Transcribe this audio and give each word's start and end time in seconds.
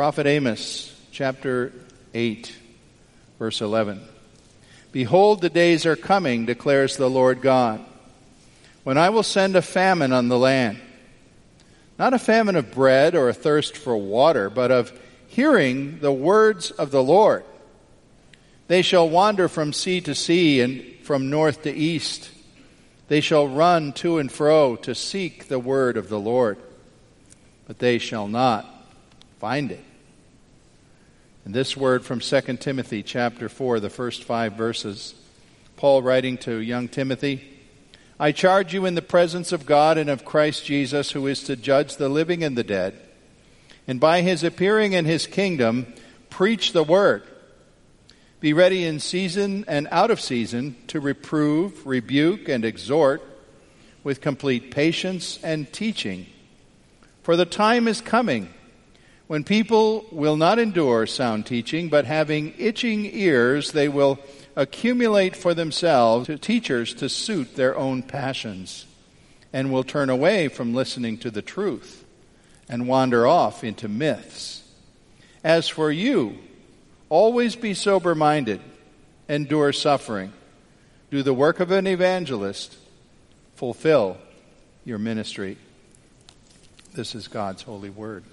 Prophet 0.00 0.26
Amos, 0.26 0.98
chapter 1.12 1.74
8, 2.14 2.56
verse 3.38 3.60
11. 3.60 4.00
Behold, 4.92 5.42
the 5.42 5.50
days 5.50 5.84
are 5.84 5.94
coming, 5.94 6.46
declares 6.46 6.96
the 6.96 7.10
Lord 7.10 7.42
God, 7.42 7.84
when 8.82 8.96
I 8.96 9.10
will 9.10 9.22
send 9.22 9.56
a 9.56 9.60
famine 9.60 10.10
on 10.10 10.28
the 10.28 10.38
land. 10.38 10.80
Not 11.98 12.14
a 12.14 12.18
famine 12.18 12.56
of 12.56 12.72
bread 12.72 13.14
or 13.14 13.28
a 13.28 13.34
thirst 13.34 13.76
for 13.76 13.94
water, 13.94 14.48
but 14.48 14.70
of 14.70 14.90
hearing 15.26 15.98
the 16.00 16.10
words 16.10 16.70
of 16.70 16.90
the 16.90 17.02
Lord. 17.02 17.44
They 18.68 18.80
shall 18.80 19.06
wander 19.06 19.48
from 19.48 19.74
sea 19.74 20.00
to 20.00 20.14
sea 20.14 20.62
and 20.62 20.82
from 21.02 21.28
north 21.28 21.64
to 21.64 21.70
east. 21.70 22.30
They 23.08 23.20
shall 23.20 23.46
run 23.46 23.92
to 23.96 24.16
and 24.16 24.32
fro 24.32 24.76
to 24.76 24.94
seek 24.94 25.48
the 25.48 25.58
word 25.58 25.98
of 25.98 26.08
the 26.08 26.18
Lord, 26.18 26.56
but 27.66 27.78
they 27.78 27.98
shall 27.98 28.28
not 28.28 28.64
find 29.38 29.70
it. 29.70 29.84
And 31.44 31.54
this 31.54 31.76
word 31.76 32.04
from 32.04 32.20
2 32.20 32.40
Timothy 32.58 33.02
chapter 33.02 33.48
4, 33.48 33.80
the 33.80 33.90
first 33.90 34.24
five 34.24 34.54
verses. 34.54 35.14
Paul 35.76 36.02
writing 36.02 36.36
to 36.38 36.60
young 36.60 36.88
Timothy 36.88 37.50
I 38.20 38.32
charge 38.32 38.74
you 38.74 38.84
in 38.84 38.96
the 38.96 39.00
presence 39.00 39.50
of 39.50 39.64
God 39.64 39.96
and 39.96 40.10
of 40.10 40.26
Christ 40.26 40.66
Jesus, 40.66 41.12
who 41.12 41.26
is 41.26 41.42
to 41.44 41.56
judge 41.56 41.96
the 41.96 42.10
living 42.10 42.44
and 42.44 42.56
the 42.56 42.62
dead, 42.62 43.00
and 43.88 43.98
by 43.98 44.20
his 44.20 44.44
appearing 44.44 44.92
in 44.92 45.06
his 45.06 45.26
kingdom, 45.26 45.86
preach 46.28 46.72
the 46.72 46.84
word. 46.84 47.22
Be 48.38 48.52
ready 48.52 48.84
in 48.84 49.00
season 49.00 49.64
and 49.66 49.88
out 49.90 50.10
of 50.10 50.20
season 50.20 50.76
to 50.88 51.00
reprove, 51.00 51.86
rebuke, 51.86 52.46
and 52.46 52.62
exhort 52.62 53.22
with 54.04 54.20
complete 54.20 54.70
patience 54.70 55.38
and 55.42 55.72
teaching. 55.72 56.26
For 57.22 57.36
the 57.36 57.46
time 57.46 57.88
is 57.88 58.02
coming 58.02 58.52
when 59.30 59.44
people 59.44 60.04
will 60.10 60.36
not 60.36 60.58
endure 60.58 61.06
sound 61.06 61.46
teaching, 61.46 61.88
but 61.88 62.04
having 62.04 62.52
itching 62.58 63.06
ears, 63.14 63.70
they 63.70 63.88
will 63.88 64.18
accumulate 64.56 65.36
for 65.36 65.54
themselves 65.54 66.28
teachers 66.40 66.94
to 66.94 67.08
suit 67.08 67.54
their 67.54 67.78
own 67.78 68.02
passions, 68.02 68.86
and 69.52 69.72
will 69.72 69.84
turn 69.84 70.10
away 70.10 70.48
from 70.48 70.74
listening 70.74 71.16
to 71.16 71.30
the 71.30 71.42
truth 71.42 72.04
and 72.68 72.88
wander 72.88 73.24
off 73.24 73.62
into 73.62 73.86
myths. 73.86 74.68
As 75.44 75.68
for 75.68 75.92
you, 75.92 76.36
always 77.08 77.54
be 77.54 77.72
sober 77.72 78.16
minded, 78.16 78.60
endure 79.28 79.72
suffering, 79.72 80.32
do 81.12 81.22
the 81.22 81.32
work 81.32 81.60
of 81.60 81.70
an 81.70 81.86
evangelist, 81.86 82.76
fulfill 83.54 84.16
your 84.84 84.98
ministry. 84.98 85.56
This 86.94 87.14
is 87.14 87.28
God's 87.28 87.62
holy 87.62 87.90
word. 87.90 88.24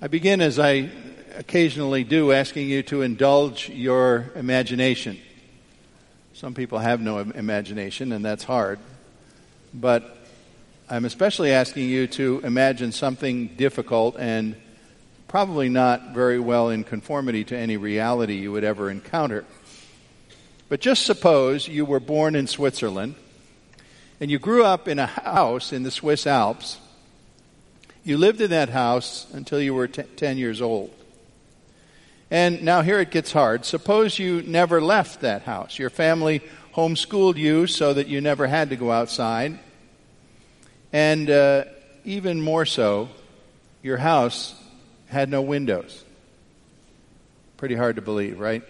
I 0.00 0.06
begin, 0.06 0.40
as 0.40 0.60
I 0.60 0.90
occasionally 1.34 2.04
do, 2.04 2.30
asking 2.30 2.68
you 2.68 2.84
to 2.84 3.02
indulge 3.02 3.68
your 3.68 4.30
imagination. 4.36 5.18
Some 6.34 6.54
people 6.54 6.78
have 6.78 7.00
no 7.00 7.18
imagination, 7.18 8.12
and 8.12 8.24
that's 8.24 8.44
hard. 8.44 8.78
But 9.74 10.16
I'm 10.88 11.04
especially 11.04 11.50
asking 11.50 11.88
you 11.88 12.06
to 12.06 12.40
imagine 12.44 12.92
something 12.92 13.48
difficult 13.56 14.14
and 14.20 14.54
probably 15.26 15.68
not 15.68 16.14
very 16.14 16.38
well 16.38 16.70
in 16.70 16.84
conformity 16.84 17.42
to 17.46 17.56
any 17.56 17.76
reality 17.76 18.34
you 18.34 18.52
would 18.52 18.62
ever 18.62 18.90
encounter. 18.90 19.44
But 20.68 20.80
just 20.80 21.06
suppose 21.06 21.66
you 21.66 21.84
were 21.84 21.98
born 21.98 22.36
in 22.36 22.46
Switzerland 22.46 23.16
and 24.20 24.30
you 24.30 24.38
grew 24.38 24.62
up 24.62 24.86
in 24.86 25.00
a 25.00 25.06
house 25.06 25.72
in 25.72 25.82
the 25.82 25.90
Swiss 25.90 26.24
Alps 26.24 26.78
you 28.08 28.16
lived 28.16 28.40
in 28.40 28.50
that 28.50 28.70
house 28.70 29.26
until 29.34 29.60
you 29.60 29.74
were 29.74 29.86
t- 29.86 30.02
10 30.02 30.38
years 30.38 30.62
old. 30.62 30.90
And 32.30 32.62
now 32.62 32.80
here 32.80 33.00
it 33.00 33.10
gets 33.10 33.32
hard. 33.32 33.66
Suppose 33.66 34.18
you 34.18 34.40
never 34.42 34.80
left 34.80 35.20
that 35.20 35.42
house. 35.42 35.78
Your 35.78 35.90
family 35.90 36.40
homeschooled 36.74 37.36
you 37.36 37.66
so 37.66 37.92
that 37.92 38.08
you 38.08 38.22
never 38.22 38.46
had 38.46 38.70
to 38.70 38.76
go 38.76 38.90
outside. 38.90 39.58
And 40.90 41.28
uh, 41.28 41.64
even 42.04 42.40
more 42.40 42.64
so, 42.64 43.10
your 43.82 43.98
house 43.98 44.54
had 45.08 45.28
no 45.28 45.42
windows. 45.42 46.02
Pretty 47.58 47.74
hard 47.74 47.96
to 47.96 48.02
believe, 48.02 48.40
right? 48.40 48.62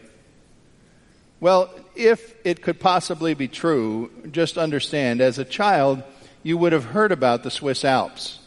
Well, 1.38 1.70
if 1.94 2.34
it 2.44 2.60
could 2.60 2.80
possibly 2.80 3.34
be 3.34 3.46
true, 3.46 4.10
just 4.32 4.58
understand 4.58 5.20
as 5.20 5.38
a 5.38 5.44
child, 5.44 6.02
you 6.42 6.58
would 6.58 6.72
have 6.72 6.86
heard 6.86 7.12
about 7.12 7.44
the 7.44 7.52
Swiss 7.52 7.84
Alps. 7.84 8.37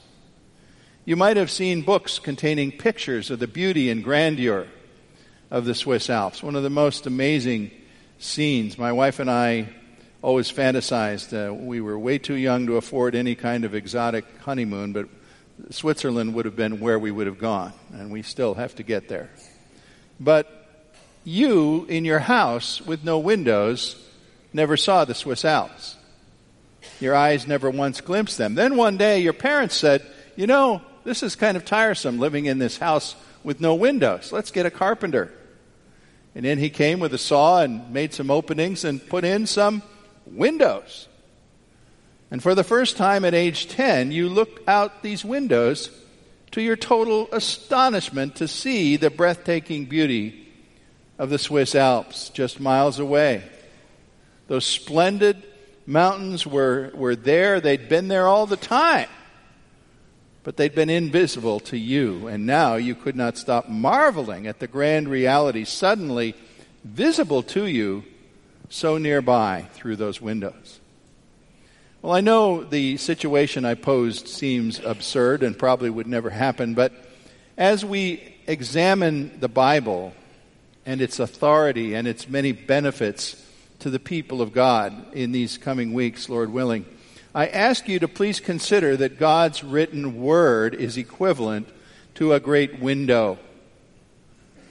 You 1.03 1.15
might 1.15 1.37
have 1.37 1.49
seen 1.49 1.81
books 1.81 2.19
containing 2.19 2.73
pictures 2.73 3.31
of 3.31 3.39
the 3.39 3.47
beauty 3.47 3.89
and 3.89 4.03
grandeur 4.03 4.67
of 5.49 5.65
the 5.65 5.73
Swiss 5.73 6.11
Alps. 6.11 6.43
One 6.43 6.55
of 6.55 6.61
the 6.61 6.69
most 6.69 7.07
amazing 7.07 7.71
scenes. 8.19 8.77
My 8.77 8.91
wife 8.91 9.19
and 9.19 9.29
I 9.29 9.69
always 10.21 10.51
fantasized. 10.51 11.33
Uh, 11.33 11.51
we 11.55 11.81
were 11.81 11.97
way 11.97 12.19
too 12.19 12.35
young 12.35 12.67
to 12.67 12.77
afford 12.77 13.15
any 13.15 13.33
kind 13.33 13.65
of 13.65 13.73
exotic 13.73 14.25
honeymoon, 14.41 14.93
but 14.93 15.09
Switzerland 15.71 16.35
would 16.35 16.45
have 16.45 16.55
been 16.55 16.79
where 16.79 16.99
we 16.99 17.09
would 17.09 17.25
have 17.25 17.39
gone, 17.39 17.73
and 17.93 18.11
we 18.11 18.21
still 18.21 18.53
have 18.53 18.75
to 18.75 18.83
get 18.83 19.09
there. 19.09 19.31
But 20.19 20.47
you, 21.23 21.85
in 21.85 22.05
your 22.05 22.19
house 22.19 22.79
with 22.79 23.03
no 23.03 23.17
windows, 23.17 23.95
never 24.53 24.77
saw 24.77 25.03
the 25.05 25.15
Swiss 25.15 25.45
Alps. 25.45 25.95
Your 26.99 27.15
eyes 27.15 27.47
never 27.47 27.71
once 27.71 28.01
glimpsed 28.01 28.37
them. 28.37 28.53
Then 28.53 28.77
one 28.77 28.97
day 28.97 29.21
your 29.21 29.33
parents 29.33 29.75
said, 29.75 30.05
You 30.35 30.45
know, 30.45 30.81
this 31.03 31.23
is 31.23 31.35
kind 31.35 31.57
of 31.57 31.65
tiresome 31.65 32.19
living 32.19 32.45
in 32.45 32.59
this 32.59 32.77
house 32.77 33.15
with 33.43 33.59
no 33.59 33.75
windows. 33.75 34.31
Let's 34.31 34.51
get 34.51 34.65
a 34.65 34.71
carpenter. 34.71 35.31
And 36.35 36.45
in 36.45 36.59
he 36.59 36.69
came 36.69 36.99
with 36.99 37.13
a 37.13 37.17
saw 37.17 37.61
and 37.61 37.91
made 37.91 38.13
some 38.13 38.31
openings 38.31 38.85
and 38.85 39.05
put 39.07 39.23
in 39.23 39.47
some 39.47 39.83
windows. 40.25 41.07
And 42.29 42.41
for 42.41 42.55
the 42.55 42.63
first 42.63 42.95
time 42.95 43.25
at 43.25 43.33
age 43.33 43.67
10, 43.67 44.11
you 44.11 44.29
look 44.29 44.61
out 44.67 45.03
these 45.03 45.25
windows 45.25 45.89
to 46.51 46.61
your 46.61 46.77
total 46.77 47.27
astonishment 47.31 48.35
to 48.37 48.47
see 48.47 48.95
the 48.95 49.09
breathtaking 49.09 49.85
beauty 49.85 50.47
of 51.17 51.29
the 51.29 51.37
Swiss 51.37 51.75
Alps 51.75 52.29
just 52.29 52.59
miles 52.59 52.99
away. 52.99 53.43
Those 54.47 54.65
splendid 54.65 55.43
mountains 55.85 56.47
were, 56.47 56.91
were 56.93 57.15
there, 57.15 57.59
they'd 57.59 57.89
been 57.89 58.07
there 58.07 58.27
all 58.27 58.45
the 58.45 58.57
time 58.57 59.09
but 60.43 60.57
they'd 60.57 60.73
been 60.73 60.89
invisible 60.89 61.59
to 61.59 61.77
you, 61.77 62.27
and 62.27 62.45
now 62.45 62.75
you 62.75 62.95
could 62.95 63.15
not 63.15 63.37
stop 63.37 63.69
marveling 63.69 64.47
at 64.47 64.59
the 64.59 64.67
grand 64.67 65.07
reality 65.07 65.65
suddenly 65.65 66.35
visible 66.83 67.43
to 67.43 67.65
you 67.65 68.03
so 68.69 68.97
nearby 68.97 69.67
through 69.73 69.95
those 69.95 70.19
windows. 70.19 70.79
Well, 72.01 72.13
I 72.13 72.21
know 72.21 72.63
the 72.63 72.97
situation 72.97 73.65
I 73.65 73.75
posed 73.75 74.27
seems 74.27 74.79
absurd 74.79 75.43
and 75.43 75.57
probably 75.57 75.91
would 75.91 76.07
never 76.07 76.31
happen, 76.31 76.73
but 76.73 76.91
as 77.57 77.85
we 77.85 78.35
examine 78.47 79.39
the 79.39 79.47
Bible 79.47 80.13
and 80.83 80.99
its 80.99 81.19
authority 81.19 81.93
and 81.93 82.07
its 82.07 82.27
many 82.27 82.53
benefits 82.53 83.45
to 83.79 83.91
the 83.91 83.99
people 83.99 84.41
of 84.41 84.51
God 84.53 85.13
in 85.13 85.31
these 85.31 85.59
coming 85.59 85.93
weeks, 85.93 86.27
Lord 86.27 86.51
willing, 86.51 86.85
I 87.33 87.47
ask 87.47 87.87
you 87.87 87.97
to 87.99 88.09
please 88.09 88.41
consider 88.41 88.97
that 88.97 89.17
God's 89.17 89.63
written 89.63 90.21
word 90.21 90.75
is 90.75 90.97
equivalent 90.97 91.69
to 92.15 92.33
a 92.33 92.41
great 92.41 92.81
window. 92.81 93.39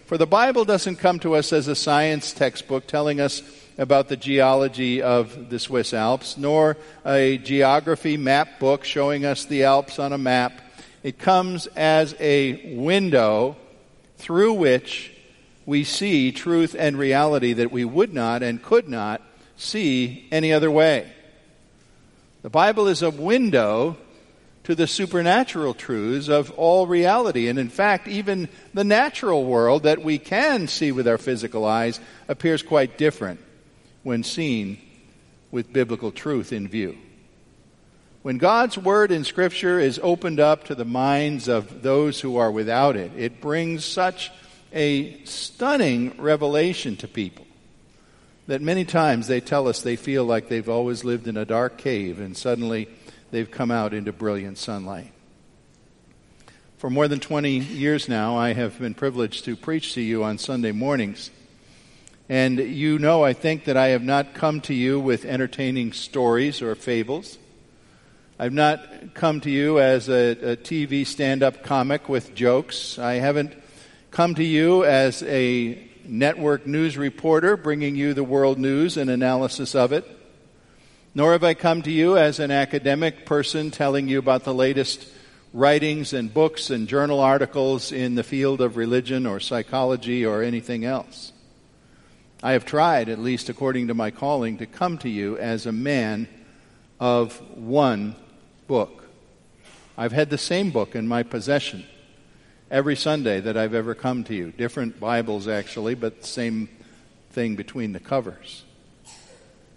For 0.04 0.18
the 0.18 0.26
Bible 0.26 0.66
doesn't 0.66 0.96
come 0.96 1.20
to 1.20 1.36
us 1.36 1.54
as 1.54 1.68
a 1.68 1.74
science 1.74 2.34
textbook 2.34 2.86
telling 2.86 3.18
us 3.18 3.42
about 3.78 4.08
the 4.08 4.16
geology 4.16 5.00
of 5.00 5.48
the 5.48 5.58
Swiss 5.58 5.94
Alps, 5.94 6.36
nor 6.36 6.76
a 7.06 7.38
geography 7.38 8.18
map 8.18 8.58
book 8.58 8.84
showing 8.84 9.24
us 9.24 9.46
the 9.46 9.64
Alps 9.64 9.98
on 9.98 10.12
a 10.12 10.18
map. 10.18 10.60
It 11.02 11.18
comes 11.18 11.66
as 11.68 12.14
a 12.20 12.74
window 12.76 13.56
through 14.18 14.52
which 14.52 15.16
we 15.64 15.82
see 15.84 16.30
truth 16.30 16.76
and 16.78 16.98
reality 16.98 17.54
that 17.54 17.72
we 17.72 17.86
would 17.86 18.12
not 18.12 18.42
and 18.42 18.62
could 18.62 18.86
not 18.86 19.22
see 19.56 20.28
any 20.30 20.52
other 20.52 20.70
way. 20.70 21.10
The 22.42 22.50
Bible 22.50 22.88
is 22.88 23.02
a 23.02 23.10
window 23.10 23.98
to 24.64 24.74
the 24.74 24.86
supernatural 24.86 25.74
truths 25.74 26.28
of 26.28 26.50
all 26.52 26.86
reality. 26.86 27.48
And 27.48 27.58
in 27.58 27.68
fact, 27.68 28.08
even 28.08 28.48
the 28.72 28.84
natural 28.84 29.44
world 29.44 29.82
that 29.82 30.02
we 30.02 30.18
can 30.18 30.66
see 30.66 30.90
with 30.90 31.06
our 31.06 31.18
physical 31.18 31.66
eyes 31.66 32.00
appears 32.28 32.62
quite 32.62 32.96
different 32.96 33.40
when 34.02 34.22
seen 34.22 34.78
with 35.50 35.72
biblical 35.72 36.12
truth 36.12 36.52
in 36.52 36.66
view. 36.66 36.96
When 38.22 38.38
God's 38.38 38.76
Word 38.78 39.10
in 39.12 39.24
Scripture 39.24 39.78
is 39.78 40.00
opened 40.02 40.40
up 40.40 40.64
to 40.64 40.74
the 40.74 40.84
minds 40.84 41.48
of 41.48 41.82
those 41.82 42.20
who 42.20 42.36
are 42.36 42.50
without 42.50 42.96
it, 42.96 43.12
it 43.16 43.40
brings 43.40 43.84
such 43.84 44.30
a 44.72 45.22
stunning 45.24 46.14
revelation 46.18 46.96
to 46.96 47.08
people 47.08 47.46
that 48.50 48.60
many 48.60 48.84
times 48.84 49.28
they 49.28 49.40
tell 49.40 49.68
us 49.68 49.80
they 49.80 49.94
feel 49.94 50.24
like 50.24 50.48
they've 50.48 50.68
always 50.68 51.04
lived 51.04 51.28
in 51.28 51.36
a 51.36 51.44
dark 51.44 51.78
cave 51.78 52.18
and 52.18 52.36
suddenly 52.36 52.88
they've 53.30 53.48
come 53.48 53.70
out 53.70 53.94
into 53.94 54.12
brilliant 54.12 54.58
sunlight. 54.58 55.12
For 56.78 56.90
more 56.90 57.06
than 57.06 57.20
20 57.20 57.58
years 57.58 58.08
now, 58.08 58.36
I 58.36 58.54
have 58.54 58.76
been 58.80 58.94
privileged 58.94 59.44
to 59.44 59.54
preach 59.54 59.94
to 59.94 60.00
you 60.00 60.24
on 60.24 60.36
Sunday 60.36 60.72
mornings. 60.72 61.30
And 62.28 62.58
you 62.58 62.98
know, 62.98 63.22
I 63.22 63.34
think, 63.34 63.66
that 63.66 63.76
I 63.76 63.90
have 63.90 64.02
not 64.02 64.34
come 64.34 64.60
to 64.62 64.74
you 64.74 64.98
with 64.98 65.24
entertaining 65.24 65.92
stories 65.92 66.60
or 66.60 66.74
fables. 66.74 67.38
I've 68.36 68.52
not 68.52 69.14
come 69.14 69.40
to 69.42 69.50
you 69.50 69.78
as 69.78 70.08
a, 70.08 70.30
a 70.54 70.56
TV 70.56 71.06
stand 71.06 71.44
up 71.44 71.62
comic 71.62 72.08
with 72.08 72.34
jokes. 72.34 72.98
I 72.98 73.14
haven't 73.14 73.54
come 74.10 74.34
to 74.34 74.44
you 74.44 74.84
as 74.84 75.22
a 75.22 75.89
network 76.04 76.66
news 76.66 76.96
reporter 76.96 77.56
bringing 77.56 77.96
you 77.96 78.14
the 78.14 78.24
world 78.24 78.58
news 78.58 78.96
and 78.96 79.10
analysis 79.10 79.74
of 79.74 79.92
it. 79.92 80.04
Nor 81.14 81.32
have 81.32 81.44
I 81.44 81.54
come 81.54 81.82
to 81.82 81.90
you 81.90 82.16
as 82.16 82.38
an 82.38 82.50
academic 82.50 83.26
person 83.26 83.70
telling 83.70 84.08
you 84.08 84.18
about 84.18 84.44
the 84.44 84.54
latest 84.54 85.06
writings 85.52 86.12
and 86.12 86.32
books 86.32 86.70
and 86.70 86.86
journal 86.86 87.20
articles 87.20 87.90
in 87.90 88.14
the 88.14 88.22
field 88.22 88.60
of 88.60 88.76
religion 88.76 89.26
or 89.26 89.40
psychology 89.40 90.24
or 90.24 90.42
anything 90.42 90.84
else. 90.84 91.32
I 92.42 92.52
have 92.52 92.64
tried, 92.64 93.08
at 93.08 93.18
least 93.18 93.48
according 93.48 93.88
to 93.88 93.94
my 93.94 94.10
calling, 94.10 94.58
to 94.58 94.66
come 94.66 94.98
to 94.98 95.08
you 95.08 95.36
as 95.36 95.66
a 95.66 95.72
man 95.72 96.28
of 96.98 97.36
one 97.56 98.14
book. 98.66 99.04
I've 99.98 100.12
had 100.12 100.30
the 100.30 100.38
same 100.38 100.70
book 100.70 100.94
in 100.94 101.06
my 101.08 101.22
possession 101.22 101.84
every 102.70 102.94
Sunday 102.94 103.40
that 103.40 103.56
I've 103.56 103.74
ever 103.74 103.94
come 103.94 104.24
to 104.24 104.34
you. 104.34 104.52
Different 104.52 105.00
Bibles, 105.00 105.48
actually, 105.48 105.94
but 105.94 106.24
same 106.24 106.68
thing 107.30 107.56
between 107.56 107.92
the 107.92 108.00
covers. 108.00 108.64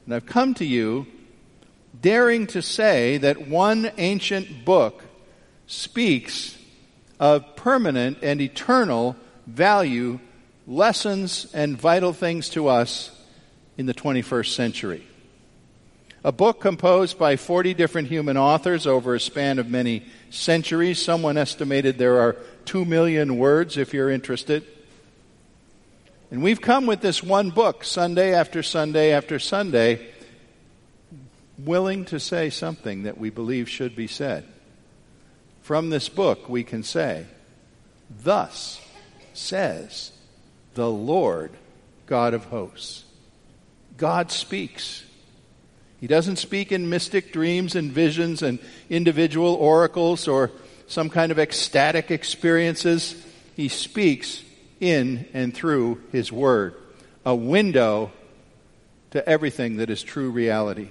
And 0.05 0.13
I've 0.13 0.25
come 0.25 0.53
to 0.55 0.65
you 0.65 1.07
daring 1.99 2.47
to 2.47 2.61
say 2.61 3.17
that 3.17 3.47
one 3.47 3.91
ancient 3.97 4.65
book 4.65 5.03
speaks 5.65 6.57
of 7.19 7.55
permanent 7.55 8.19
and 8.21 8.41
eternal 8.41 9.15
value, 9.47 10.19
lessons, 10.67 11.47
and 11.53 11.77
vital 11.77 12.13
things 12.13 12.49
to 12.49 12.67
us 12.67 13.11
in 13.77 13.85
the 13.85 13.93
21st 13.93 14.53
century. 14.53 15.07
A 16.25 16.31
book 16.31 16.61
composed 16.61 17.19
by 17.19 17.35
40 17.35 17.73
different 17.73 18.07
human 18.07 18.37
authors 18.37 18.87
over 18.87 19.13
a 19.13 19.19
span 19.19 19.59
of 19.59 19.69
many 19.69 20.05
centuries. 20.29 21.01
Someone 21.01 21.37
estimated 21.37 21.97
there 21.97 22.21
are 22.21 22.37
2 22.65 22.85
million 22.85 23.37
words 23.37 23.75
if 23.75 23.93
you're 23.93 24.09
interested. 24.09 24.63
And 26.31 26.41
we've 26.41 26.61
come 26.61 26.85
with 26.85 27.01
this 27.01 27.21
one 27.21 27.49
book, 27.49 27.83
Sunday 27.83 28.33
after 28.33 28.63
Sunday 28.63 29.11
after 29.11 29.37
Sunday, 29.37 30.07
willing 31.57 32.05
to 32.05 32.19
say 32.19 32.49
something 32.49 33.03
that 33.03 33.17
we 33.17 33.29
believe 33.29 33.69
should 33.69 33.95
be 33.95 34.07
said. 34.07 34.45
From 35.61 35.89
this 35.89 36.09
book, 36.09 36.47
we 36.47 36.63
can 36.63 36.83
say, 36.83 37.25
Thus 38.09 38.81
says 39.33 40.11
the 40.73 40.89
Lord 40.89 41.51
God 42.05 42.33
of 42.33 42.45
hosts. 42.45 43.03
God 43.97 44.31
speaks. 44.31 45.03
He 46.03 46.07
doesn't 46.07 46.35
speak 46.35 46.73
in 46.73 46.89
mystic 46.89 47.31
dreams 47.31 47.77
and 47.77 47.89
visions 47.89 48.41
and 48.41 48.59
individual 48.89 49.53
oracles 49.53 50.27
or 50.27 50.51
some 50.85 51.09
kind 51.09 51.31
of 51.31 51.39
ecstatic 51.39 52.11
experiences. 52.11 53.15
He 53.55 53.69
speaks 53.69 54.44
in 54.81 55.25
and 55.33 55.53
through 55.53 56.01
His 56.11 56.29
Word, 56.29 56.75
a 57.25 57.33
window 57.33 58.11
to 59.11 59.25
everything 59.29 59.77
that 59.77 59.89
is 59.89 60.03
true 60.03 60.29
reality. 60.29 60.89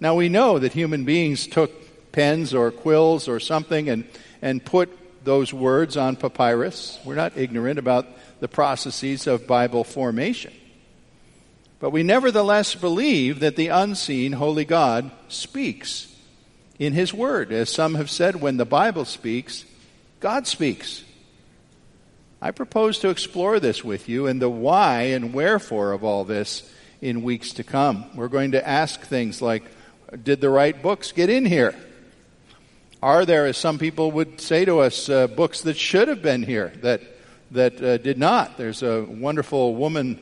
Now 0.00 0.14
we 0.14 0.30
know 0.30 0.58
that 0.58 0.72
human 0.72 1.04
beings 1.04 1.46
took 1.46 1.70
pens 2.12 2.54
or 2.54 2.70
quills 2.70 3.28
or 3.28 3.40
something 3.40 3.90
and, 3.90 4.08
and 4.40 4.64
put 4.64 4.88
those 5.22 5.52
words 5.52 5.98
on 5.98 6.16
papyrus. 6.16 6.98
We're 7.04 7.14
not 7.14 7.36
ignorant 7.36 7.78
about 7.78 8.06
the 8.40 8.48
processes 8.48 9.26
of 9.26 9.46
Bible 9.46 9.84
formation. 9.84 10.54
But 11.82 11.90
we 11.90 12.04
nevertheless 12.04 12.76
believe 12.76 13.40
that 13.40 13.56
the 13.56 13.66
unseen 13.66 14.34
holy 14.34 14.64
God 14.64 15.10
speaks 15.26 16.06
in 16.78 16.92
His 16.92 17.12
Word. 17.12 17.50
As 17.50 17.70
some 17.70 17.96
have 17.96 18.08
said, 18.08 18.36
when 18.36 18.56
the 18.56 18.64
Bible 18.64 19.04
speaks, 19.04 19.64
God 20.20 20.46
speaks. 20.46 21.02
I 22.40 22.52
propose 22.52 23.00
to 23.00 23.08
explore 23.08 23.58
this 23.58 23.82
with 23.82 24.08
you 24.08 24.28
and 24.28 24.40
the 24.40 24.48
why 24.48 25.06
and 25.06 25.34
wherefore 25.34 25.90
of 25.90 26.04
all 26.04 26.22
this 26.22 26.72
in 27.00 27.24
weeks 27.24 27.54
to 27.54 27.64
come. 27.64 28.04
We're 28.14 28.28
going 28.28 28.52
to 28.52 28.64
ask 28.64 29.00
things 29.00 29.42
like 29.42 29.64
Did 30.22 30.40
the 30.40 30.50
right 30.50 30.80
books 30.80 31.10
get 31.10 31.30
in 31.30 31.44
here? 31.44 31.74
Are 33.02 33.26
there, 33.26 33.46
as 33.46 33.56
some 33.56 33.80
people 33.80 34.12
would 34.12 34.40
say 34.40 34.64
to 34.66 34.78
us, 34.78 35.08
uh, 35.08 35.26
books 35.26 35.62
that 35.62 35.76
should 35.76 36.06
have 36.06 36.22
been 36.22 36.44
here 36.44 36.72
that, 36.82 37.00
that 37.50 37.82
uh, 37.82 37.96
did 37.96 38.18
not? 38.18 38.56
There's 38.56 38.84
a 38.84 39.02
wonderful 39.02 39.74
woman 39.74 40.20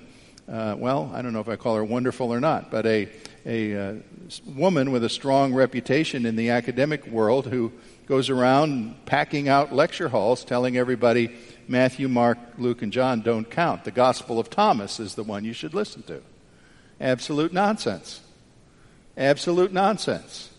uh, 0.51 0.75
well, 0.77 1.11
I 1.15 1.23
don't 1.23 1.33
know 1.33 1.41
if 1.41 1.49
I 1.49 1.57
call 1.57 1.77
her 1.77 1.85
wonderful 1.85 2.33
or 2.33 2.41
not, 2.41 2.71
but 2.71 2.85
a, 2.85 3.09
a 3.47 3.77
uh, 3.77 3.95
woman 4.47 4.91
with 4.91 5.05
a 5.05 5.09
strong 5.09 5.55
reputation 5.55 6.27
in 6.27 6.35
the 6.35 6.51
academic 6.51 7.07
world 7.07 7.47
who 7.47 7.73
goes 8.07 8.31
around 8.31 9.07
packing 9.07 9.49
out 9.49 9.73
lecture 9.73 10.09
halls 10.09 10.45
telling 10.45 10.77
everybody 10.77 11.31
Matthew, 11.69 12.09
Mark, 12.09 12.39
Luke, 12.59 12.83
and 12.83 12.93
John 12.93 13.21
don't 13.21 13.49
count. 13.49 13.85
The 13.85 13.93
Gospel 13.93 14.41
of 14.41 14.51
Thomas 14.51 14.99
is 14.99 15.15
the 15.15 15.23
one 15.23 15.45
you 15.45 15.53
should 15.53 15.73
listen 15.73 16.03
to. 16.05 16.21
Absolute 17.01 17.53
nonsense. 17.53 18.21
Absolute 19.17 19.73
nonsense. 19.73 20.51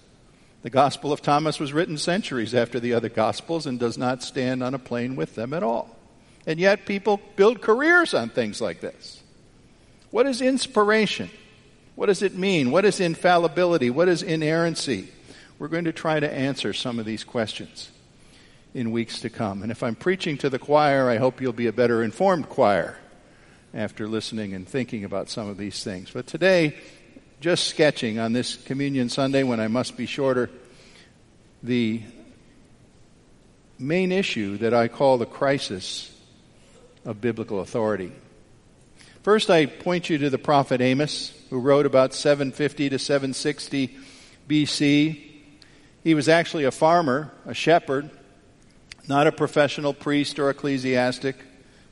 The 0.62 0.70
Gospel 0.70 1.12
of 1.12 1.22
Thomas 1.22 1.60
was 1.60 1.74
written 1.74 1.98
centuries 1.98 2.56
after 2.56 2.80
the 2.80 2.94
other 2.94 3.10
Gospels 3.10 3.66
and 3.66 3.78
does 3.78 3.98
not 3.98 4.24
stand 4.24 4.64
on 4.64 4.74
a 4.74 4.80
plane 4.80 5.18
with 5.18 5.36
them 5.36 5.54
at 5.54 5.64
all. 5.64 5.94
And 6.48 6.60
yet 6.60 6.86
people 6.86 7.20
build 7.36 7.62
careers 7.62 8.14
on 8.14 8.30
things 8.30 8.62
like 8.62 8.80
this. 8.80 9.21
What 10.12 10.28
is 10.28 10.42
inspiration? 10.42 11.32
What 11.96 12.08
does 12.08 12.22
it 12.22 12.36
mean? 12.36 12.72
What 12.72 12.86
is 12.86 13.00
infallibility? 13.00 13.90
What 13.90 14.08
is 14.08 14.22
inerrancy? 14.22 15.10
We're 15.58 15.68
going 15.68 15.86
to 15.86 15.94
try 15.94 16.20
to 16.20 16.32
answer 16.32 16.74
some 16.74 17.00
of 17.00 17.06
these 17.06 17.24
questions 17.24 17.92
in 18.74 18.92
weeks 18.92 19.22
to 19.22 19.30
come. 19.30 19.64
And 19.64 19.72
if 19.72 19.84
I'm 19.84 19.96
preaching 19.96 20.38
to 20.40 20.50
the 20.50 20.60
choir, 20.60 21.10
I 21.10 21.18
hope 21.18 21.42
you'll 21.42 21.54
be 21.54 21.68
a 21.68 21.74
better 21.74 22.04
informed 22.04 22.50
choir 22.50 22.98
after 23.74 24.08
listening 24.08 24.54
and 24.54 24.68
thinking 24.68 25.04
about 25.04 25.30
some 25.30 25.48
of 25.48 25.58
these 25.58 25.84
things. 25.84 26.12
But 26.12 26.28
today, 26.28 26.76
just 27.40 27.68
sketching 27.68 28.20
on 28.20 28.34
this 28.34 28.56
Communion 28.56 29.10
Sunday 29.10 29.44
when 29.44 29.60
I 29.60 29.68
must 29.68 29.98
be 29.98 30.06
shorter, 30.06 30.50
the 31.64 32.02
main 33.80 34.12
issue 34.12 34.58
that 34.58 34.74
I 34.74 34.88
call 34.88 35.18
the 35.18 35.26
crisis 35.26 36.12
of 37.06 37.22
biblical 37.22 37.60
authority. 37.62 38.12
First, 39.24 39.52
I 39.52 39.68
point 39.68 40.10
you 40.10 40.18
to 40.18 40.32
the 40.32 40.40
prophet 40.40 40.82
Amos, 40.82 41.32
who 41.52 41.60
wrote 41.60 41.86
about 41.86 42.16
750 42.16 42.90
to 42.90 42.98
760 42.98 43.96
BC. 44.50 45.22
He 46.04 46.16
was 46.16 46.28
actually 46.28 46.64
a 46.64 46.72
farmer, 46.72 47.32
a 47.46 47.54
shepherd, 47.54 48.10
not 49.08 49.28
a 49.28 49.32
professional 49.32 49.94
priest 49.94 50.40
or 50.40 50.50
ecclesiastic, 50.50 51.36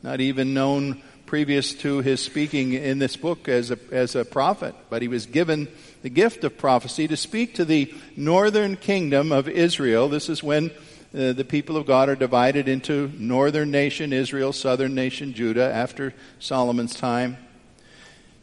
not 0.02 0.22
even 0.22 0.56
known 0.56 1.04
previous 1.28 1.76
to 1.76 2.00
his 2.00 2.20
speaking 2.20 2.74
in 2.74 2.98
this 2.98 3.16
book 3.16 3.48
as 3.48 3.70
a, 3.70 3.78
as 3.92 4.16
a 4.16 4.26
prophet, 4.26 4.74
but 4.90 5.04
he 5.04 5.08
was 5.08 5.28
given 5.28 5.68
the 6.02 6.10
gift 6.10 6.44
of 6.44 6.58
prophecy 6.58 7.08
to 7.08 7.16
speak 7.16 7.54
to 7.54 7.64
the 7.64 7.94
northern 8.18 8.76
kingdom 8.76 9.32
of 9.32 9.48
Israel. 9.48 10.10
This 10.10 10.30
is 10.30 10.42
when 10.42 10.72
uh, 11.12 11.34
the 11.34 11.46
people 11.46 11.76
of 11.76 11.88
God 11.88 12.08
are 12.08 12.16
divided 12.16 12.68
into 12.68 13.12
northern 13.18 13.72
nation 13.72 14.14
Israel, 14.14 14.54
southern 14.54 14.94
nation 14.94 15.34
Judah 15.34 15.74
after 15.74 16.14
Solomon's 16.38 16.94
time. 16.94 17.38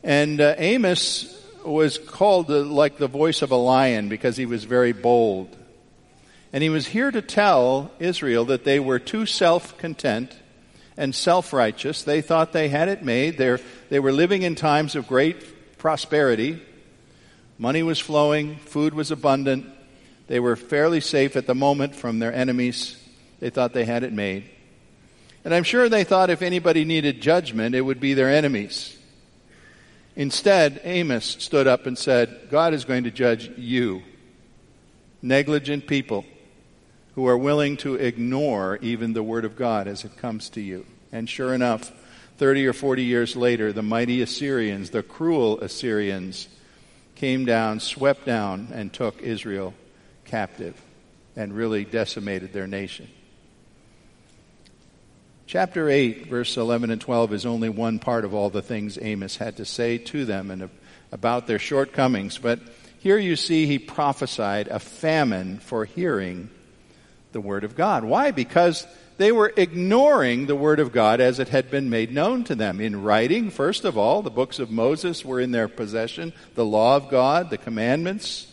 And 0.03 0.41
uh, 0.41 0.55
Amos 0.59 1.33
was 1.65 1.97
called 1.99 2.51
uh, 2.51 2.63
like 2.63 2.99
the 2.99 3.07
voice 3.07 3.43
of 3.43 3.53
a 3.53 3.57
lion 3.57 4.09
because 4.09 4.37
he 4.37 4.47
was 4.47 4.65
very 4.65 4.93
bold. 4.93 5.57
And 6.53 6.63
he 6.63 6.69
was 6.69 6.89
here 6.89 7.11
to 7.11 7.23
tell 7.23 7.93
Israel 8.01 8.47
that 8.47 8.65
they 8.65 8.81
were 8.81 8.99
too 8.99 9.27
self 9.27 9.79
content 9.79 10.37
and 10.97 11.15
self 11.15 11.53
righteous. 11.53 12.03
They 12.03 12.21
thought 12.21 12.53
they 12.53 12.69
had 12.69 12.89
it 12.89 13.05
made. 13.05 13.39
They're, 13.39 13.61
they 13.91 14.01
were 14.01 14.13
living 14.13 14.43
in 14.43 14.57
times 14.57 14.97
of 14.97 15.07
great 15.07 15.79
prosperity. 15.79 16.61
Money 17.59 17.85
was 17.85 18.01
flowing, 18.01 18.57
food 18.57 18.93
was 18.93 19.11
abundant. 19.13 19.67
They 20.27 20.41
were 20.41 20.57
fairly 20.57 21.01
safe 21.01 21.37
at 21.37 21.47
the 21.47 21.55
moment 21.55 21.95
from 21.95 22.19
their 22.19 22.33
enemies. 22.33 23.03
They 23.41 23.51
thought 23.51 23.73
they 23.73 23.85
had 23.85 24.03
it 24.03 24.13
made. 24.13 24.51
And 25.45 25.55
I'm 25.55 25.63
sure 25.63 25.89
they 25.89 26.05
thought 26.05 26.31
if 26.31 26.43
anybody 26.43 26.85
needed 26.85 27.21
judgment, 27.21 27.75
it 27.75 27.83
would 27.83 28.01
be 28.01 28.15
their 28.15 28.29
enemies. 28.29 28.97
Instead, 30.17 30.81
Amos 30.83 31.25
stood 31.25 31.67
up 31.67 31.87
and 31.87 31.97
said, 31.97 32.49
God 32.51 32.75
is 32.75 32.85
going 32.85 33.05
to 33.05 33.11
judge 33.11 33.51
you, 33.57 34.03
negligent 35.23 35.87
people 35.87 36.25
who 37.15 37.27
are 37.29 37.39
willing 37.39 37.77
to 37.79 37.95
ignore 37.95 38.79
even 38.83 39.13
the 39.13 39.23
Word 39.23 39.45
of 39.45 39.57
God 39.57 39.87
as 39.87 40.05
it 40.05 40.17
comes 40.17 40.49
to 40.51 40.61
you. 40.61 40.85
And 41.13 41.29
sure 41.29 41.55
enough, 41.55 41.93
30 42.39 42.67
or 42.67 42.73
40 42.73 43.05
years 43.05 43.37
later, 43.37 43.73
the 43.73 43.83
mighty 43.83 44.23
Assyrians, 44.23 44.91
the 44.91 45.03
cruel 45.03 45.61
Assyrians, 45.61 46.49
came 47.15 47.45
down, 47.45 47.81
swept 47.81 48.27
down, 48.27 48.69
and 48.73 48.93
took 48.93 49.23
Israel 49.23 49.75
captive 50.27 50.81
and 51.35 51.55
really 51.55 51.85
decimated 51.85 52.53
their 52.53 52.67
nation. 52.67 53.09
Chapter 55.47 55.89
8, 55.89 56.27
verse 56.27 56.57
11 56.57 56.91
and 56.91 57.01
12 57.01 57.33
is 57.33 57.47
only 57.47 57.69
one 57.69 58.01
part 58.01 58.25
of 58.25 58.35
all 58.35 58.51
the 58.51 58.63
things 58.63 58.99
Amos 59.01 59.37
had 59.37 59.59
to 59.59 59.65
say 59.65 59.97
to 59.99 60.25
them 60.25 60.51
and 60.51 60.69
about 61.13 61.47
their 61.47 61.61
shortcomings. 61.61 62.37
But 62.39 62.59
here 62.99 63.19
you 63.19 63.37
see 63.37 63.67
he 63.67 63.79
prophesied 63.79 64.67
a 64.67 64.81
famine 64.81 65.61
for 65.61 65.85
hearing 65.85 66.51
the 67.31 67.41
Word 67.41 67.63
of 67.63 67.77
God. 67.77 68.03
Why? 68.03 68.33
Because 68.33 68.87
they 69.19 69.31
were 69.31 69.53
ignoring 69.57 70.47
the 70.47 70.57
Word 70.57 70.81
of 70.81 70.93
God 70.93 71.21
as 71.21 71.39
it 71.39 71.49
had 71.49 71.71
been 71.71 71.91
made 71.91 72.13
known 72.13 72.43
to 72.45 72.55
them. 72.57 72.81
In 72.81 73.03
writing, 73.03 73.51
first 73.51 73.85
of 73.85 73.97
all, 73.97 74.23
the 74.23 74.31
books 74.31 74.59
of 74.59 74.71
Moses 74.71 75.25
were 75.25 75.41
in 75.41 75.53
their 75.53 75.69
possession, 75.69 76.33
the 76.55 76.65
law 76.65 76.97
of 76.97 77.09
God, 77.09 77.51
the 77.51 77.59
commandments 77.59 78.53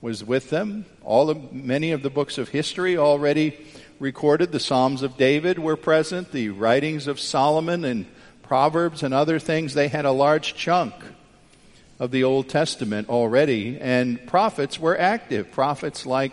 was 0.00 0.24
with 0.24 0.50
them. 0.50 0.84
All 1.04 1.30
of, 1.30 1.52
many 1.52 1.92
of 1.92 2.02
the 2.02 2.10
books 2.10 2.38
of 2.38 2.48
history 2.48 2.96
already 2.96 3.56
recorded. 3.98 4.52
The 4.52 4.60
Psalms 4.60 5.02
of 5.02 5.16
David 5.16 5.58
were 5.58 5.76
present, 5.76 6.32
the 6.32 6.50
writings 6.50 7.06
of 7.06 7.20
Solomon 7.20 7.84
and 7.84 8.06
Proverbs 8.42 9.02
and 9.02 9.14
other 9.14 9.38
things. 9.38 9.74
They 9.74 9.88
had 9.88 10.04
a 10.04 10.12
large 10.12 10.54
chunk 10.54 10.94
of 11.98 12.10
the 12.10 12.24
Old 12.24 12.48
Testament 12.48 13.08
already, 13.08 13.78
and 13.80 14.26
prophets 14.26 14.78
were 14.78 14.98
active. 14.98 15.52
Prophets 15.52 16.04
like 16.04 16.32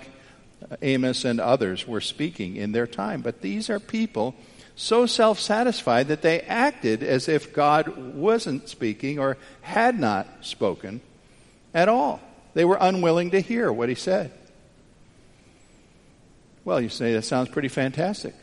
Amos 0.81 1.25
and 1.25 1.39
others 1.39 1.88
were 1.88 2.01
speaking 2.01 2.55
in 2.55 2.71
their 2.71 2.88
time. 2.88 3.21
But 3.21 3.41
these 3.41 3.69
are 3.69 3.79
people 3.79 4.35
so 4.75 5.05
self 5.05 5.39
satisfied 5.39 6.07
that 6.07 6.21
they 6.21 6.41
acted 6.41 7.03
as 7.03 7.27
if 7.27 7.53
God 7.53 8.15
wasn't 8.15 8.69
speaking 8.69 9.19
or 9.19 9.38
had 9.61 9.99
not 9.99 10.27
spoken 10.41 11.01
at 11.73 11.89
all. 11.89 12.19
They 12.53 12.65
were 12.65 12.77
unwilling 12.79 13.31
to 13.31 13.41
hear 13.41 13.71
what 13.71 13.89
he 13.89 13.95
said. 13.95 14.31
Well, 16.65 16.81
you 16.81 16.89
say 16.89 17.13
that 17.13 17.23
sounds 17.23 17.49
pretty 17.49 17.67
fantastic. 17.67 18.35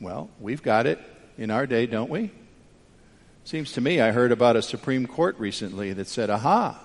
Well, 0.00 0.30
we've 0.40 0.62
got 0.62 0.86
it 0.86 0.98
in 1.38 1.50
our 1.50 1.66
day, 1.66 1.86
don't 1.86 2.10
we? 2.10 2.30
Seems 3.44 3.72
to 3.72 3.80
me 3.80 4.00
I 4.00 4.12
heard 4.12 4.32
about 4.32 4.56
a 4.56 4.62
Supreme 4.62 5.06
Court 5.06 5.38
recently 5.38 5.92
that 5.92 6.08
said, 6.08 6.30
aha, 6.30 6.80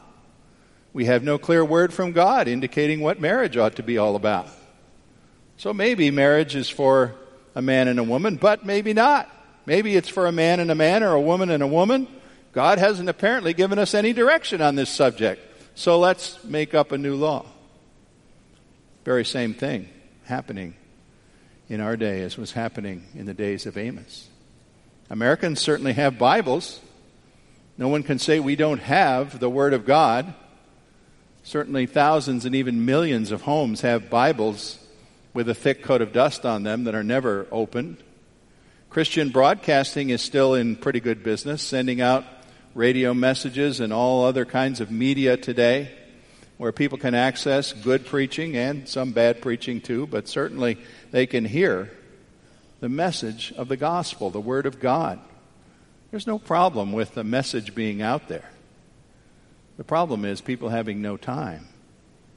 we 0.93 1.05
have 1.05 1.23
no 1.23 1.37
clear 1.37 1.63
word 1.63 1.93
from 1.93 2.11
God 2.11 2.47
indicating 2.47 3.01
what 3.01 3.19
marriage 3.19 3.57
ought 3.57 3.75
to 3.75 3.83
be 3.83 3.97
all 3.97 4.15
about. 4.15 4.47
So 5.57 5.73
maybe 5.73 6.11
marriage 6.11 6.55
is 6.55 6.69
for 6.69 7.15
a 7.55 7.61
man 7.61 7.87
and 7.87 7.99
a 7.99 8.03
woman, 8.03 8.35
but 8.35 8.65
maybe 8.65 8.93
not. 8.93 9.29
Maybe 9.65 9.95
it's 9.95 10.09
for 10.09 10.27
a 10.27 10.31
man 10.31 10.59
and 10.59 10.71
a 10.71 10.75
man 10.75 11.03
or 11.03 11.13
a 11.13 11.21
woman 11.21 11.49
and 11.49 11.61
a 11.61 11.67
woman. 11.67 12.07
God 12.53 12.77
hasn't 12.79 13.09
apparently 13.09 13.53
given 13.53 13.77
us 13.79 13.93
any 13.93 14.13
direction 14.13 14.61
on 14.61 14.75
this 14.75 14.89
subject. 14.89 15.41
So 15.75 15.99
let's 15.99 16.43
make 16.43 16.73
up 16.73 16.91
a 16.91 16.97
new 16.97 17.15
law. 17.15 17.45
Very 19.03 19.25
same 19.25 19.53
thing 19.53 19.89
happening 20.27 20.75
in 21.69 21.81
our 21.81 21.97
day 21.97 22.21
as 22.21 22.37
was 22.37 22.51
happening 22.51 23.03
in 23.15 23.25
the 23.25 23.33
days 23.33 23.65
of 23.65 23.77
Amos. 23.77 24.27
Americans 25.09 25.59
certainly 25.59 25.93
have 25.93 26.17
Bibles. 26.17 26.79
No 27.77 27.87
one 27.87 28.03
can 28.03 28.19
say 28.19 28.39
we 28.39 28.55
don't 28.55 28.81
have 28.81 29.39
the 29.39 29.49
Word 29.49 29.73
of 29.73 29.85
God. 29.85 30.33
Certainly, 31.43 31.85
thousands 31.87 32.45
and 32.45 32.53
even 32.55 32.85
millions 32.85 33.31
of 33.31 33.43
homes 33.43 33.81
have 33.81 34.09
Bibles 34.09 34.77
with 35.33 35.47
a 35.47 35.55
thick 35.55 35.81
coat 35.81 36.01
of 36.01 36.11
dust 36.11 36.45
on 36.45 36.63
them 36.63 36.83
that 36.83 36.95
are 36.95 37.03
never 37.03 37.47
opened. 37.51 37.97
Christian 38.89 39.29
broadcasting 39.29 40.09
is 40.09 40.21
still 40.21 40.55
in 40.55 40.75
pretty 40.75 40.99
good 40.99 41.23
business, 41.23 41.61
sending 41.61 42.01
out 42.01 42.25
radio 42.75 43.13
messages 43.13 43.79
and 43.79 43.93
all 43.93 44.25
other 44.25 44.43
kinds 44.43 44.81
of 44.81 44.91
media 44.91 45.37
today 45.37 45.96
where 46.57 46.71
people 46.71 46.97
can 46.97 47.13
access 47.13 47.71
good 47.71 48.05
preaching 48.05 48.55
and 48.55 48.87
some 48.87 49.11
bad 49.11 49.41
preaching 49.41 49.79
too, 49.79 50.07
but 50.07 50.27
certainly 50.27 50.77
they 51.11 51.27
can 51.27 51.45
hear 51.45 51.91
the 52.79 52.89
message 52.89 53.53
of 53.57 53.67
the 53.67 53.77
gospel, 53.77 54.29
the 54.29 54.39
Word 54.39 54.65
of 54.65 54.79
God. 54.79 55.19
There's 56.11 56.27
no 56.27 56.39
problem 56.39 56.93
with 56.93 57.13
the 57.13 57.23
message 57.23 57.75
being 57.75 58.01
out 58.01 58.27
there. 58.27 58.49
The 59.77 59.83
problem 59.83 60.25
is 60.25 60.41
people 60.41 60.69
having 60.69 61.01
no 61.01 61.17
time 61.17 61.67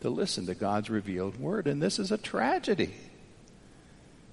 to 0.00 0.10
listen 0.10 0.46
to 0.46 0.54
God's 0.54 0.90
revealed 0.90 1.38
Word, 1.40 1.66
and 1.66 1.82
this 1.82 1.98
is 1.98 2.10
a 2.10 2.18
tragedy. 2.18 2.94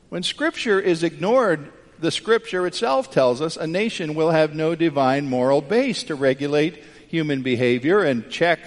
When 0.10 0.24
Scripture 0.24 0.80
is 0.80 1.04
ignored, 1.04 1.72
the 2.00 2.12
Scripture 2.12 2.68
itself 2.68 3.12
tells 3.12 3.42
us 3.42 3.58
a 3.58 3.68
nation 3.68 4.16
will 4.16 4.32
have 4.32 4.54
no 4.54 4.76
divine 4.76 5.30
moral 5.30 5.62
base 5.62 6.04
to 6.04 6.16
regulate 6.16 6.84
human 7.08 7.42
behavior 7.42 8.04
and 8.04 8.30
check 8.30 8.60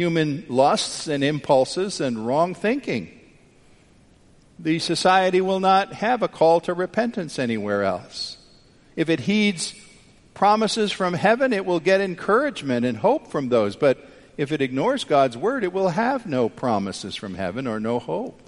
human 0.00 0.42
lusts 0.48 1.08
and 1.08 1.22
impulses 1.22 2.00
and 2.00 2.26
wrong 2.26 2.54
thinking. 2.54 3.06
The 4.58 4.78
society 4.78 5.42
will 5.42 5.60
not 5.60 5.92
have 5.92 6.22
a 6.22 6.28
call 6.28 6.62
to 6.62 6.72
repentance 6.72 7.38
anywhere 7.38 7.82
else. 7.82 8.38
If 8.96 9.10
it 9.10 9.20
heeds 9.20 9.74
promises 10.32 10.90
from 10.90 11.12
heaven, 11.12 11.52
it 11.52 11.66
will 11.66 11.80
get 11.80 12.00
encouragement 12.00 12.86
and 12.86 12.96
hope 12.96 13.30
from 13.30 13.50
those. 13.50 13.76
But 13.76 13.98
if 14.38 14.52
it 14.52 14.62
ignores 14.62 15.04
God's 15.04 15.36
word, 15.36 15.64
it 15.64 15.72
will 15.74 15.90
have 15.90 16.24
no 16.24 16.48
promises 16.48 17.14
from 17.14 17.34
heaven 17.34 17.66
or 17.66 17.78
no 17.78 17.98
hope. 17.98 18.40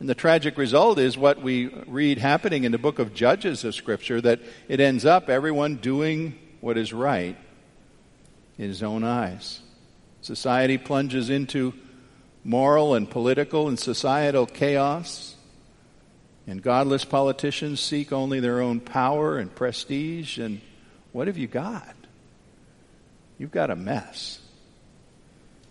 And 0.00 0.08
the 0.08 0.16
tragic 0.16 0.58
result 0.58 0.98
is 0.98 1.16
what 1.16 1.40
we 1.40 1.68
read 1.86 2.18
happening 2.18 2.64
in 2.64 2.72
the 2.72 2.78
book 2.78 2.98
of 2.98 3.14
Judges 3.14 3.62
of 3.62 3.76
Scripture 3.76 4.20
that 4.20 4.40
it 4.66 4.80
ends 4.80 5.04
up 5.04 5.30
everyone 5.30 5.76
doing 5.76 6.36
what 6.60 6.76
is 6.76 6.92
right 6.92 7.36
in 8.58 8.66
his 8.66 8.82
own 8.82 9.04
eyes. 9.04 9.60
Society 10.22 10.78
plunges 10.78 11.30
into 11.30 11.74
moral 12.44 12.94
and 12.94 13.10
political 13.10 13.68
and 13.68 13.78
societal 13.78 14.46
chaos, 14.46 15.34
and 16.46 16.62
godless 16.62 17.04
politicians 17.04 17.80
seek 17.80 18.12
only 18.12 18.40
their 18.40 18.60
own 18.60 18.80
power 18.80 19.38
and 19.38 19.54
prestige. 19.54 20.38
And 20.38 20.60
what 21.12 21.26
have 21.26 21.38
you 21.38 21.46
got? 21.46 21.94
You've 23.38 23.50
got 23.50 23.70
a 23.70 23.76
mess. 23.76 24.40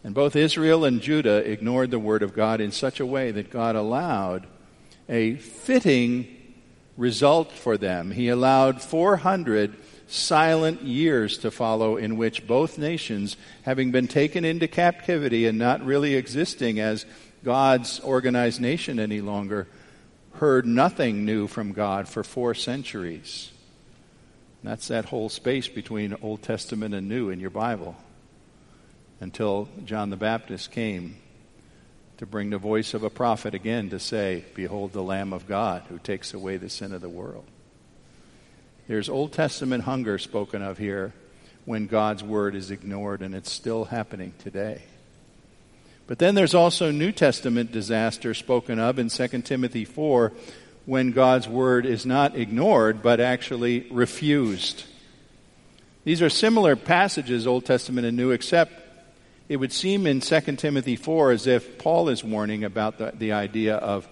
And 0.03 0.13
both 0.13 0.35
Israel 0.35 0.83
and 0.83 1.01
Judah 1.01 1.49
ignored 1.49 1.91
the 1.91 1.99
word 1.99 2.23
of 2.23 2.33
God 2.33 2.59
in 2.59 2.71
such 2.71 2.99
a 2.99 3.05
way 3.05 3.31
that 3.31 3.51
God 3.51 3.75
allowed 3.75 4.47
a 5.07 5.35
fitting 5.35 6.27
result 6.97 7.51
for 7.51 7.77
them. 7.77 8.11
He 8.11 8.27
allowed 8.29 8.81
400 8.81 9.75
silent 10.13 10.81
years 10.81 11.37
to 11.39 11.51
follow 11.51 11.97
in 11.97 12.17
which 12.17 12.45
both 12.47 12.77
nations, 12.77 13.37
having 13.63 13.91
been 13.91 14.07
taken 14.07 14.45
into 14.45 14.67
captivity 14.67 15.45
and 15.45 15.57
not 15.57 15.85
really 15.85 16.15
existing 16.15 16.79
as 16.79 17.05
God's 17.43 17.99
organized 17.99 18.61
nation 18.61 18.99
any 18.99 19.21
longer, 19.21 19.67
heard 20.33 20.65
nothing 20.65 21.25
new 21.25 21.47
from 21.47 21.71
God 21.71 22.07
for 22.07 22.23
four 22.23 22.53
centuries. 22.53 23.51
That's 24.63 24.89
that 24.89 25.05
whole 25.05 25.29
space 25.29 25.67
between 25.67 26.15
Old 26.21 26.43
Testament 26.43 26.93
and 26.93 27.09
New 27.09 27.29
in 27.29 27.39
your 27.39 27.49
Bible 27.49 27.95
until 29.19 29.69
John 29.85 30.09
the 30.09 30.17
Baptist 30.17 30.71
came 30.71 31.17
to 32.17 32.25
bring 32.25 32.51
the 32.51 32.57
voice 32.57 32.93
of 32.93 33.03
a 33.03 33.09
prophet 33.09 33.55
again 33.55 33.89
to 33.89 33.99
say, 33.99 34.45
Behold 34.53 34.93
the 34.93 35.01
Lamb 35.01 35.33
of 35.33 35.47
God 35.47 35.83
who 35.89 35.97
takes 35.97 36.33
away 36.33 36.57
the 36.57 36.69
sin 36.69 36.93
of 36.93 37.01
the 37.01 37.09
world. 37.09 37.45
There's 38.91 39.07
Old 39.07 39.31
Testament 39.31 39.85
hunger 39.85 40.17
spoken 40.17 40.61
of 40.61 40.77
here 40.77 41.13
when 41.63 41.87
God's 41.87 42.25
word 42.25 42.55
is 42.55 42.71
ignored, 42.71 43.21
and 43.21 43.33
it's 43.33 43.49
still 43.49 43.85
happening 43.85 44.33
today. 44.39 44.81
But 46.07 46.19
then 46.19 46.35
there's 46.35 46.53
also 46.53 46.91
New 46.91 47.13
Testament 47.13 47.71
disaster 47.71 48.33
spoken 48.33 48.79
of 48.79 48.99
in 48.99 49.07
2 49.07 49.43
Timothy 49.43 49.85
4 49.85 50.33
when 50.85 51.11
God's 51.11 51.47
word 51.47 51.85
is 51.85 52.05
not 52.05 52.35
ignored 52.35 53.01
but 53.01 53.21
actually 53.21 53.87
refused. 53.91 54.83
These 56.03 56.21
are 56.21 56.29
similar 56.29 56.75
passages, 56.75 57.47
Old 57.47 57.63
Testament 57.63 58.05
and 58.05 58.17
New, 58.17 58.31
except 58.31 58.73
it 59.47 59.55
would 59.55 59.71
seem 59.71 60.05
in 60.05 60.19
2 60.19 60.41
Timothy 60.57 60.97
4 60.97 61.31
as 61.31 61.47
if 61.47 61.77
Paul 61.77 62.09
is 62.09 62.25
warning 62.25 62.65
about 62.65 62.97
the, 62.97 63.13
the 63.17 63.31
idea 63.31 63.77
of 63.77 64.05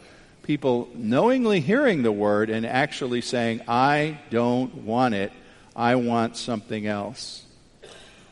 People 0.50 0.89
knowingly 0.96 1.60
hearing 1.60 2.01
the 2.01 2.12
word 2.12 2.50
and 2.50 2.65
actually 2.65 3.22
saying, 3.22 3.62
I 3.68 4.20
don't 4.32 4.74
want 4.77 5.13
it, 5.13 5.32
I 5.75 5.94
want 5.94 6.38
something 6.38 6.88
else. 6.88 7.46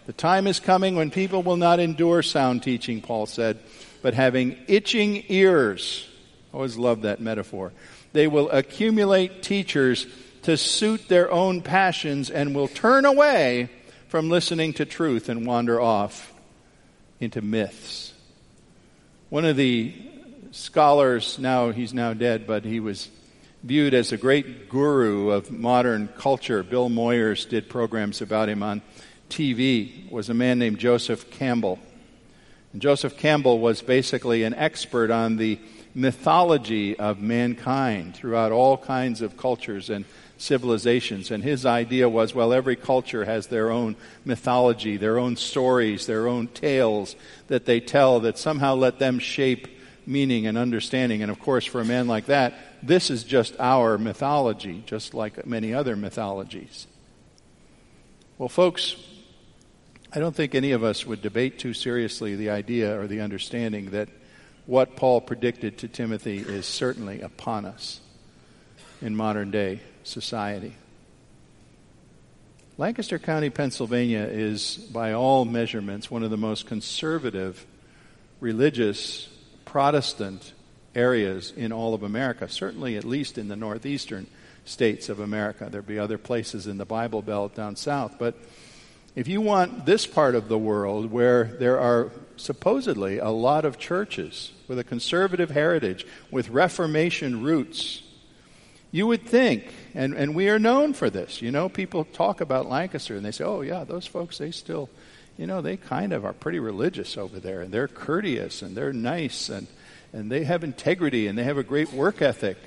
The 0.08 0.14
time 0.14 0.48
is 0.48 0.60
coming 0.60 0.96
when 0.96 1.12
people 1.12 1.44
will 1.44 1.58
not 1.58 1.80
endure 1.80 2.24
sound 2.24 2.64
teaching, 2.64 3.02
Paul 3.02 3.28
said, 3.28 3.60
but 4.02 4.16
having 4.16 4.58
itching 4.68 5.26
ears. 5.30 6.08
I 6.52 6.56
always 6.56 6.76
love 6.76 7.04
that 7.04 7.22
metaphor. 7.22 7.72
They 8.14 8.26
will 8.26 8.50
accumulate 8.50 9.44
teachers 9.44 10.08
to 10.42 10.58
suit 10.58 11.08
their 11.10 11.32
own 11.32 11.62
passions 11.62 12.32
and 12.32 12.56
will 12.56 12.68
turn 12.68 13.06
away 13.06 13.70
from 14.08 14.32
listening 14.32 14.74
to 14.74 14.86
truth 14.86 15.30
and 15.30 15.46
wander 15.46 15.80
off 15.80 16.34
into 17.20 17.44
myths. 17.44 18.12
One 19.30 19.46
of 19.46 19.56
the 19.56 19.94
scholars, 20.52 21.38
now 21.40 21.72
he's 21.72 21.94
now 21.94 22.14
dead, 22.14 22.48
but 22.48 22.66
he 22.66 22.80
was 22.80 23.10
viewed 23.64 23.94
as 23.94 24.12
a 24.12 24.18
great 24.18 24.70
guru 24.70 25.30
of 25.30 25.52
modern 25.52 26.08
culture. 26.18 26.64
Bill 26.64 26.90
Moyers 26.90 27.48
did 27.48 27.70
programs 27.70 28.22
about 28.22 28.50
him 28.50 28.64
on 28.64 28.82
TV, 29.30 30.10
was 30.10 30.30
a 30.30 30.34
man 30.34 30.60
named 30.60 30.80
Joseph 30.80 31.30
Campbell. 31.32 31.80
And 32.74 32.82
Joseph 32.82 33.18
Campbell 33.18 33.60
was 33.60 33.82
basically 33.82 34.44
an 34.44 34.54
expert 34.54 35.12
on 35.12 35.38
the 35.38 35.60
mythology 35.96 36.98
of 36.98 37.20
mankind 37.20 38.16
throughout 38.16 38.52
all 38.52 38.78
kinds 38.78 39.22
of 39.22 39.36
cultures 39.36 39.90
and 39.90 40.06
civilizations. 40.38 41.32
And 41.32 41.44
his 41.44 41.66
idea 41.66 42.08
was 42.08 42.36
well, 42.36 42.54
every 42.54 42.76
culture 42.76 43.26
has 43.26 43.48
their 43.48 43.72
own 43.72 43.96
mythology, 44.24 44.98
their 44.98 45.18
own 45.18 45.36
stories, 45.36 46.06
their 46.06 46.28
own 46.28 46.48
tales 46.48 47.16
that 47.48 47.66
they 47.66 47.80
tell 47.80 48.20
that 48.22 48.38
somehow 48.38 48.76
let 48.76 49.00
them 49.00 49.20
shape 49.20 49.68
meaning 50.08 50.48
and 50.48 50.58
understanding. 50.58 51.22
And 51.22 51.30
of 51.30 51.40
course, 51.40 51.66
for 51.66 51.82
a 51.82 51.86
man 51.86 52.08
like 52.08 52.28
that, 52.28 52.54
this 52.82 53.10
is 53.12 53.24
just 53.24 53.56
our 53.60 53.98
mythology, 53.98 54.84
just 54.86 55.14
like 55.14 55.46
many 55.46 55.74
other 55.74 55.96
mythologies. 55.96 56.88
Well, 58.38 58.50
folks, 58.50 58.96
I 60.14 60.20
don't 60.20 60.36
think 60.36 60.56
any 60.56 60.72
of 60.72 60.84
us 60.84 61.06
would 61.06 61.22
debate 61.22 61.60
too 61.60 61.74
seriously 61.74 62.36
the 62.36 62.50
idea 62.50 63.00
or 63.00 63.08
the 63.08 63.22
understanding 63.22 63.92
that 63.92 64.10
what 64.66 64.96
Paul 64.96 65.22
predicted 65.22 65.80
to 65.80 65.88
Timothy 65.88 66.38
is 66.38 66.66
certainly 66.66 67.22
upon 67.22 67.66
us 67.66 68.00
in 69.02 69.16
modern 69.16 69.52
day 69.52 69.82
society. 70.04 70.76
Lancaster 72.78 73.18
County, 73.18 73.50
Pennsylvania 73.50 74.28
is, 74.30 74.78
by 74.78 75.14
all 75.14 75.46
measurements, 75.46 76.12
one 76.12 76.22
of 76.22 76.30
the 76.30 76.38
most 76.38 76.68
conservative, 76.68 77.66
religious, 78.40 79.28
Protestant 79.68 80.54
areas 80.96 81.54
in 81.56 81.72
all 81.72 81.94
of 81.94 82.02
America, 82.02 82.50
certainly 82.50 82.98
at 82.98 83.04
least 83.04 83.38
in 83.38 83.48
the 83.48 83.56
northeastern 83.56 84.28
states 84.66 85.10
of 85.10 85.20
America. 85.20 85.68
There'd 85.70 85.86
be 85.86 86.00
other 86.00 86.18
places 86.18 86.68
in 86.68 86.78
the 86.78 86.86
Bible 86.86 87.22
Belt 87.22 87.56
down 87.56 87.76
south. 87.76 88.16
But 88.18 88.36
if 89.16 89.28
you 89.28 89.42
want 89.42 89.86
this 89.86 90.08
part 90.08 90.36
of 90.36 90.48
the 90.48 90.58
world 90.58 91.12
where 91.12 91.44
there 91.44 91.80
are 91.80 92.12
supposedly 92.38 93.20
a 93.20 93.30
lot 93.30 93.66
of 93.66 93.78
churches 93.78 94.52
with 94.68 94.80
a 94.80 94.84
conservative 94.84 95.50
heritage, 95.50 96.06
with 96.32 96.50
Reformation 96.50 97.44
roots, 97.44 98.04
you 98.92 99.06
would 99.08 99.26
think, 99.26 99.74
and, 99.94 100.14
and 100.14 100.34
we 100.34 100.50
are 100.50 100.60
known 100.60 100.94
for 100.94 101.10
this, 101.10 101.42
you 101.42 101.52
know, 101.52 101.68
people 101.68 102.06
talk 102.06 102.42
about 102.42 102.70
Lancaster 102.70 103.16
and 103.16 103.26
they 103.26 103.32
say, 103.32 103.44
oh, 103.44 103.62
yeah, 103.62 103.84
those 103.84 104.06
folks, 104.06 104.38
they 104.38 104.52
still, 104.52 104.90
you 105.38 105.46
know, 105.46 105.62
they 105.62 105.78
kind 105.78 106.14
of 106.14 106.26
are 106.26 106.34
pretty 106.34 106.60
religious 106.60 107.18
over 107.18 107.40
there 107.40 107.62
and 107.62 107.72
they're 107.72 107.88
courteous 107.88 108.62
and 108.62 108.76
they're 108.76 108.94
nice 108.94 109.50
and, 109.50 109.68
and 110.12 110.32
they 110.32 110.44
have 110.44 110.64
integrity 110.64 111.28
and 111.28 111.38
they 111.38 111.44
have 111.44 111.58
a 111.58 111.64
great 111.64 111.94
work 111.94 112.22
ethic. 112.22 112.58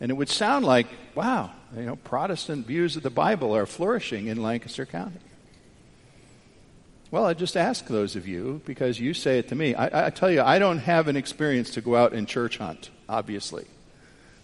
And 0.00 0.10
it 0.10 0.14
would 0.14 0.28
sound 0.28 0.64
like, 0.64 0.88
wow, 1.14 1.52
you 1.76 1.82
know, 1.82 1.96
Protestant 1.96 2.66
views 2.66 2.96
of 2.96 3.04
the 3.04 3.10
Bible 3.10 3.54
are 3.54 3.66
flourishing 3.66 4.26
in 4.26 4.42
Lancaster 4.42 4.84
County. 4.84 5.20
Well, 7.12 7.26
I 7.26 7.34
just 7.34 7.56
ask 7.56 7.86
those 7.86 8.16
of 8.16 8.26
you 8.26 8.62
because 8.64 8.98
you 8.98 9.14
say 9.14 9.38
it 9.38 9.48
to 9.48 9.54
me. 9.54 9.74
I, 9.74 10.06
I 10.06 10.10
tell 10.10 10.30
you, 10.30 10.42
I 10.42 10.58
don't 10.58 10.78
have 10.78 11.08
an 11.08 11.16
experience 11.16 11.70
to 11.72 11.82
go 11.82 11.94
out 11.94 12.14
and 12.14 12.26
church 12.26 12.58
hunt, 12.58 12.90
obviously. 13.08 13.66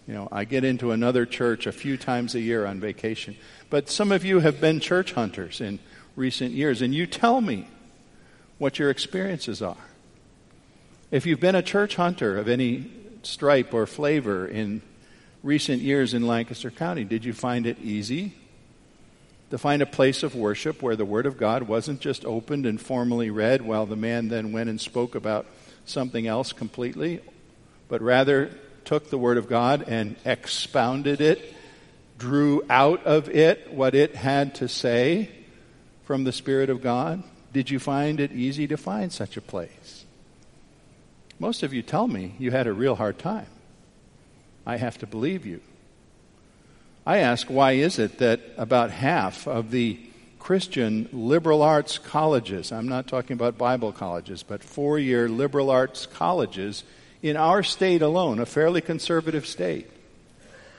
You 0.07 0.13
know, 0.13 0.29
I 0.31 0.45
get 0.45 0.63
into 0.63 0.91
another 0.91 1.25
church 1.25 1.67
a 1.67 1.71
few 1.71 1.97
times 1.97 2.35
a 2.35 2.39
year 2.39 2.65
on 2.65 2.79
vacation. 2.79 3.35
But 3.69 3.89
some 3.89 4.11
of 4.11 4.23
you 4.23 4.39
have 4.39 4.61
been 4.61 4.79
church 4.79 5.13
hunters 5.13 5.61
in 5.61 5.79
recent 6.19 6.51
years, 6.51 6.81
and 6.81 6.93
you 6.93 7.07
tell 7.07 7.39
me 7.41 7.65
what 8.57 8.77
your 8.77 8.89
experiences 8.89 9.61
are. 9.61 9.77
If 11.09 11.25
you've 11.25 11.39
been 11.39 11.55
a 11.55 11.63
church 11.63 11.95
hunter 11.95 12.37
of 12.37 12.47
any 12.47 12.91
stripe 13.23 13.73
or 13.73 13.87
flavor 13.87 14.45
in 14.45 14.81
recent 15.41 15.81
years 15.81 16.13
in 16.13 16.27
Lancaster 16.27 16.69
County, 16.69 17.05
did 17.05 17.25
you 17.25 17.33
find 17.33 17.65
it 17.65 17.79
easy 17.79 18.33
to 19.49 19.57
find 19.57 19.81
a 19.81 19.87
place 19.87 20.21
of 20.21 20.35
worship 20.35 20.83
where 20.83 20.95
the 20.95 21.05
Word 21.05 21.25
of 21.25 21.37
God 21.37 21.63
wasn't 21.63 22.01
just 22.01 22.25
opened 22.25 22.67
and 22.67 22.79
formally 22.79 23.31
read 23.31 23.63
while 23.63 23.87
the 23.87 23.95
man 23.95 24.27
then 24.27 24.51
went 24.51 24.69
and 24.69 24.79
spoke 24.79 25.15
about 25.15 25.47
something 25.85 26.27
else 26.27 26.53
completely, 26.53 27.21
but 27.87 28.01
rather 28.01 28.51
took 28.85 29.09
the 29.09 29.17
Word 29.17 29.37
of 29.37 29.49
God 29.49 29.85
and 29.87 30.17
expounded 30.25 31.21
it, 31.21 31.55
drew 32.19 32.61
out 32.69 33.05
of 33.05 33.29
it 33.29 33.73
what 33.73 33.95
it 33.95 34.15
had 34.15 34.55
to 34.55 34.67
say 34.67 35.31
from 36.09 36.23
the 36.23 36.31
Spirit 36.31 36.71
of 36.71 36.81
God? 36.81 37.21
Did 37.53 37.69
you 37.69 37.77
find 37.77 38.19
it 38.19 38.31
easy 38.31 38.65
to 38.65 38.77
find 38.77 39.13
such 39.13 39.37
a 39.37 39.41
place? 39.41 40.05
Most 41.37 41.61
of 41.61 41.71
you 41.71 41.83
tell 41.83 42.07
me 42.07 42.33
you 42.39 42.49
had 42.49 42.65
a 42.65 42.73
real 42.73 42.95
hard 42.95 43.19
time. 43.19 43.45
I 44.65 44.77
have 44.77 44.97
to 44.97 45.05
believe 45.05 45.45
you. 45.45 45.61
I 47.05 47.19
ask, 47.19 47.47
why 47.47 47.73
is 47.73 47.99
it 47.99 48.17
that 48.17 48.39
about 48.57 48.89
half 48.89 49.47
of 49.47 49.69
the 49.69 49.99
Christian 50.39 51.07
liberal 51.13 51.61
arts 51.61 51.99
colleges, 51.99 52.71
I'm 52.71 52.89
not 52.89 53.05
talking 53.05 53.35
about 53.35 53.59
Bible 53.59 53.91
colleges, 53.91 54.41
but 54.41 54.63
four 54.63 54.97
year 54.97 55.29
liberal 55.29 55.69
arts 55.69 56.07
colleges 56.07 56.83
in 57.21 57.37
our 57.37 57.61
state 57.61 58.01
alone, 58.01 58.39
a 58.39 58.47
fairly 58.47 58.81
conservative 58.81 59.45
state, 59.45 59.87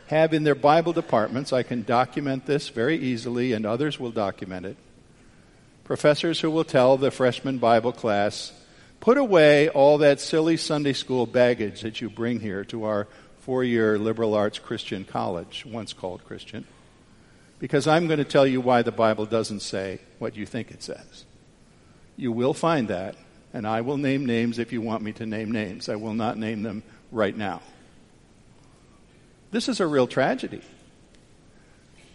have 0.09 0.35
in 0.35 0.43
their 0.43 0.57
Bible 0.57 0.93
departments, 0.93 1.53
I 1.53 1.63
can 1.63 1.85
document 1.85 2.47
this 2.47 2.69
very 2.69 2.99
easily, 2.99 3.53
and 3.53 3.65
others 3.65 4.01
will 4.01 4.11
document 4.11 4.67
it, 4.67 4.77
professors 5.91 6.39
who 6.39 6.49
will 6.49 6.63
tell 6.63 6.97
the 6.97 7.11
freshman 7.11 7.59
Bible 7.59 7.91
class, 7.91 8.53
put 9.01 9.19
away 9.19 9.69
all 9.69 9.99
that 9.99 10.21
silly 10.21 10.57
Sunday 10.57 10.93
school 10.93 11.27
baggage 11.27 11.81
that 11.81 12.01
you 12.01 12.09
bring 12.09 12.39
here 12.39 12.65
to 12.65 12.85
our 12.85 13.09
four 13.41 13.65
year 13.65 13.99
liberal 13.99 14.35
arts 14.35 14.61
Christian 14.61 15.05
college, 15.05 15.67
once 15.67 15.93
called 15.93 16.25
Christian, 16.25 16.65
because 17.59 17.89
I'm 17.89 18.07
going 18.07 18.21
to 18.21 18.25
tell 18.25 18.47
you 18.47 18.61
why 18.61 18.83
the 18.83 18.93
Bible 18.93 19.27
doesn't 19.27 19.63
say 19.63 19.99
what 20.21 20.37
you 20.37 20.47
think 20.47 20.71
it 20.71 20.85
says. 20.85 21.25
You 22.17 22.31
will 22.31 22.55
find 22.55 22.87
that 22.87 23.17
and 23.53 23.67
I 23.67 23.81
will 23.81 23.97
name 23.97 24.25
names 24.25 24.61
if 24.61 24.73
you 24.73 24.81
want 24.81 25.03
me 25.03 25.11
to 25.15 25.27
name 25.27 25.51
names. 25.51 25.89
I 25.89 25.97
will 25.97 26.15
not 26.15 26.39
name 26.39 26.63
them 26.63 26.85
right 27.11 27.37
now. 27.37 27.63
This 29.51 29.69
is 29.69 29.81
a 29.81 29.89
real 29.89 30.07
tragedy. 30.07 30.63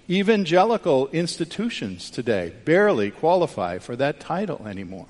Evangelical 0.10 1.08
institutions 1.08 2.12
today 2.12 2.54
barely 2.64 3.10
qualify 3.10 3.80
for 3.80 3.96
that 3.96 4.20
title 4.20 4.68
anymore. 4.68 5.08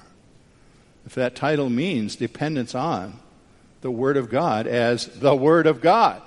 If 1.05 1.15
that 1.15 1.35
title 1.35 1.69
means 1.69 2.15
dependence 2.15 2.73
on 2.73 3.19
the 3.81 3.91
Word 3.91 4.15
of 4.17 4.29
God 4.29 4.67
as 4.67 5.05
the 5.07 5.35
Word 5.35 5.67
of 5.67 5.81
God. 5.81 6.21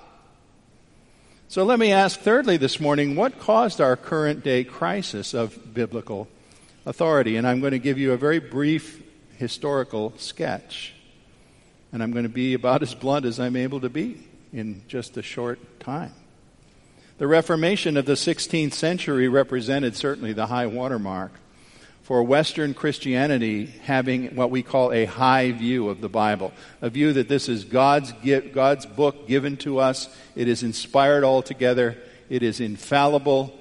So 1.48 1.64
let 1.64 1.78
me 1.78 1.92
ask 1.92 2.20
thirdly 2.20 2.58
this 2.58 2.78
morning 2.78 3.16
what 3.16 3.40
caused 3.40 3.80
our 3.80 3.96
current 3.96 4.44
day 4.44 4.64
crisis 4.64 5.32
of 5.32 5.72
biblical 5.72 6.28
authority? 6.84 7.36
And 7.36 7.46
I'm 7.46 7.60
going 7.60 7.72
to 7.72 7.78
give 7.78 7.98
you 7.98 8.12
a 8.12 8.18
very 8.18 8.38
brief 8.38 9.02
historical 9.36 10.12
sketch. 10.18 10.92
And 11.90 12.02
I'm 12.02 12.12
going 12.12 12.24
to 12.24 12.28
be 12.28 12.52
about 12.52 12.82
as 12.82 12.94
blunt 12.94 13.24
as 13.24 13.40
I'm 13.40 13.56
able 13.56 13.80
to 13.80 13.88
be 13.88 14.22
in 14.52 14.82
just 14.88 15.16
a 15.16 15.22
short 15.22 15.80
time. 15.80 16.12
The 17.18 17.26
Reformation 17.26 17.96
of 17.96 18.06
the 18.06 18.12
16th 18.12 18.74
century 18.74 19.26
represented 19.26 19.96
certainly 19.96 20.32
the 20.32 20.46
high 20.46 20.68
watermark 20.68 21.32
for 22.02 22.22
Western 22.22 22.74
Christianity 22.74 23.66
having 23.66 24.36
what 24.36 24.52
we 24.52 24.62
call 24.62 24.92
a 24.92 25.04
high 25.04 25.50
view 25.50 25.88
of 25.88 26.00
the 26.00 26.08
Bible, 26.08 26.52
a 26.80 26.88
view 26.88 27.12
that 27.14 27.28
this 27.28 27.48
is 27.48 27.64
God's, 27.64 28.12
God's 28.52 28.86
book 28.86 29.26
given 29.26 29.56
to 29.58 29.80
us, 29.80 30.08
it 30.36 30.46
is 30.46 30.62
inspired 30.62 31.24
altogether, 31.24 31.98
it 32.30 32.44
is 32.44 32.60
infallible, 32.60 33.52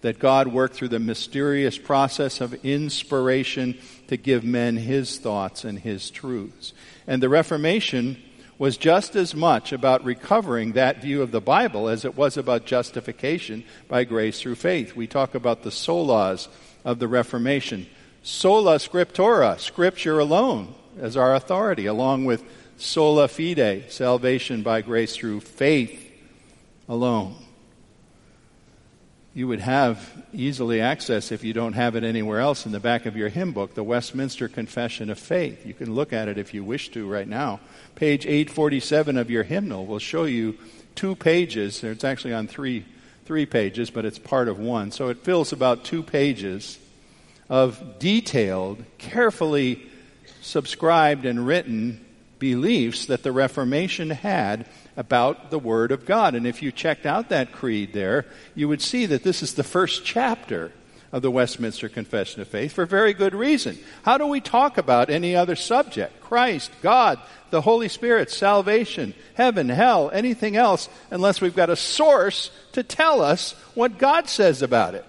that 0.00 0.18
God 0.18 0.48
worked 0.48 0.74
through 0.74 0.88
the 0.88 0.98
mysterious 0.98 1.76
process 1.76 2.40
of 2.40 2.54
inspiration 2.64 3.76
to 4.08 4.16
give 4.16 4.44
men 4.44 4.78
his 4.78 5.18
thoughts 5.18 5.64
and 5.64 5.78
his 5.78 6.10
truths. 6.10 6.72
And 7.06 7.22
the 7.22 7.28
Reformation 7.28 8.16
was 8.58 8.76
just 8.76 9.16
as 9.16 9.34
much 9.34 9.72
about 9.72 10.04
recovering 10.04 10.72
that 10.72 11.02
view 11.02 11.22
of 11.22 11.30
the 11.32 11.40
Bible 11.40 11.88
as 11.88 12.04
it 12.04 12.16
was 12.16 12.36
about 12.36 12.66
justification 12.66 13.64
by 13.88 14.04
grace 14.04 14.40
through 14.40 14.54
faith. 14.54 14.94
We 14.94 15.06
talk 15.06 15.34
about 15.34 15.62
the 15.62 15.70
solas 15.70 16.48
of 16.84 16.98
the 16.98 17.08
Reformation. 17.08 17.86
Sola 18.22 18.76
scriptura, 18.76 19.58
scripture 19.58 20.18
alone, 20.18 20.74
as 20.98 21.16
our 21.16 21.34
authority, 21.34 21.86
along 21.86 22.24
with 22.24 22.44
sola 22.76 23.28
fide, 23.28 23.90
salvation 23.90 24.62
by 24.62 24.82
grace 24.82 25.16
through 25.16 25.40
faith 25.40 26.12
alone. 26.88 27.36
You 29.36 29.48
would 29.48 29.60
have 29.60 30.12
easily 30.32 30.80
access, 30.80 31.32
if 31.32 31.42
you 31.42 31.52
don't 31.52 31.72
have 31.72 31.96
it 31.96 32.04
anywhere 32.04 32.38
else, 32.38 32.66
in 32.66 32.72
the 32.72 32.78
back 32.78 33.04
of 33.04 33.16
your 33.16 33.28
hymn 33.28 33.50
book, 33.50 33.74
the 33.74 33.82
Westminster 33.82 34.46
Confession 34.46 35.10
of 35.10 35.18
Faith. 35.18 35.66
You 35.66 35.74
can 35.74 35.92
look 35.92 36.12
at 36.12 36.28
it 36.28 36.38
if 36.38 36.54
you 36.54 36.62
wish 36.62 36.90
to 36.90 37.10
right 37.10 37.26
now. 37.26 37.58
Page 37.96 38.26
847 38.26 39.18
of 39.18 39.30
your 39.30 39.42
hymnal 39.42 39.86
will 39.86 39.98
show 39.98 40.22
you 40.22 40.56
two 40.94 41.16
pages. 41.16 41.82
It's 41.82 42.04
actually 42.04 42.32
on 42.32 42.46
three, 42.46 42.84
three 43.24 43.44
pages, 43.44 43.90
but 43.90 44.04
it's 44.04 44.20
part 44.20 44.46
of 44.46 44.60
one. 44.60 44.92
So 44.92 45.08
it 45.08 45.24
fills 45.24 45.52
about 45.52 45.84
two 45.84 46.04
pages 46.04 46.78
of 47.48 47.98
detailed, 47.98 48.84
carefully 48.98 49.82
subscribed 50.42 51.24
and 51.24 51.44
written 51.44 52.04
beliefs 52.38 53.06
that 53.06 53.24
the 53.24 53.32
Reformation 53.32 54.10
had 54.10 54.66
about 54.96 55.50
the 55.50 55.58
Word 55.58 55.92
of 55.92 56.06
God. 56.06 56.34
And 56.34 56.46
if 56.46 56.62
you 56.62 56.72
checked 56.72 57.06
out 57.06 57.28
that 57.28 57.52
creed 57.52 57.92
there, 57.92 58.26
you 58.54 58.68
would 58.68 58.82
see 58.82 59.06
that 59.06 59.22
this 59.22 59.42
is 59.42 59.54
the 59.54 59.64
first 59.64 60.04
chapter 60.04 60.72
of 61.12 61.22
the 61.22 61.30
Westminster 61.30 61.88
Confession 61.88 62.42
of 62.42 62.48
Faith 62.48 62.72
for 62.72 62.86
very 62.86 63.14
good 63.14 63.34
reason. 63.34 63.78
How 64.02 64.18
do 64.18 64.26
we 64.26 64.40
talk 64.40 64.78
about 64.78 65.10
any 65.10 65.36
other 65.36 65.54
subject? 65.54 66.20
Christ, 66.20 66.72
God, 66.82 67.20
the 67.50 67.60
Holy 67.60 67.88
Spirit, 67.88 68.32
salvation, 68.32 69.14
heaven, 69.34 69.68
hell, 69.68 70.10
anything 70.12 70.56
else, 70.56 70.88
unless 71.12 71.40
we've 71.40 71.54
got 71.54 71.70
a 71.70 71.76
source 71.76 72.50
to 72.72 72.82
tell 72.82 73.22
us 73.22 73.52
what 73.74 73.98
God 73.98 74.28
says 74.28 74.60
about 74.60 74.96
it. 74.96 75.04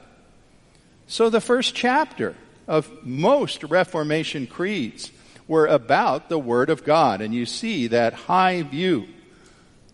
So 1.08 1.32
the 1.32 1.41
first 1.41 1.74
chapter 1.74 2.36
of 2.67 2.88
most 3.04 3.63
Reformation 3.63 4.45
creeds 4.45 5.12
were 5.48 5.65
about 5.65 6.30
the 6.30 6.39
Word 6.39 6.69
of 6.69 6.84
God, 6.84 7.21
and 7.21 7.34
you 7.34 7.48
see 7.48 7.88
that 7.88 8.13
high 8.13 8.62
view 8.62 9.08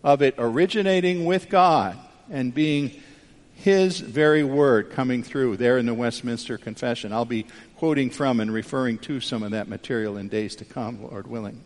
of 0.02 0.22
it 0.22 0.34
originating 0.38 1.24
with 1.24 1.48
God 1.48 1.98
and 2.30 2.54
being 2.54 2.92
his 3.54 4.00
very 4.00 4.42
word 4.42 4.90
coming 4.90 5.22
through 5.22 5.56
there 5.56 5.78
in 5.78 5.86
the 5.86 5.94
Westminster 5.94 6.58
Confession. 6.58 7.12
I'll 7.12 7.24
be 7.24 7.46
quoting 7.76 8.10
from 8.10 8.40
and 8.40 8.52
referring 8.52 8.98
to 8.98 9.20
some 9.20 9.42
of 9.42 9.52
that 9.52 9.68
material 9.68 10.16
in 10.16 10.28
days 10.28 10.56
to 10.56 10.64
come, 10.64 11.02
Lord 11.02 11.28
willing. 11.28 11.62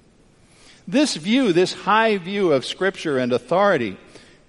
This 0.87 1.17
view, 1.17 1.53
this 1.53 1.73
high 1.73 2.19
view 2.19 2.53
of 2.53 2.65
Scripture 2.65 3.19
and 3.19 3.33
authority, 3.33 3.97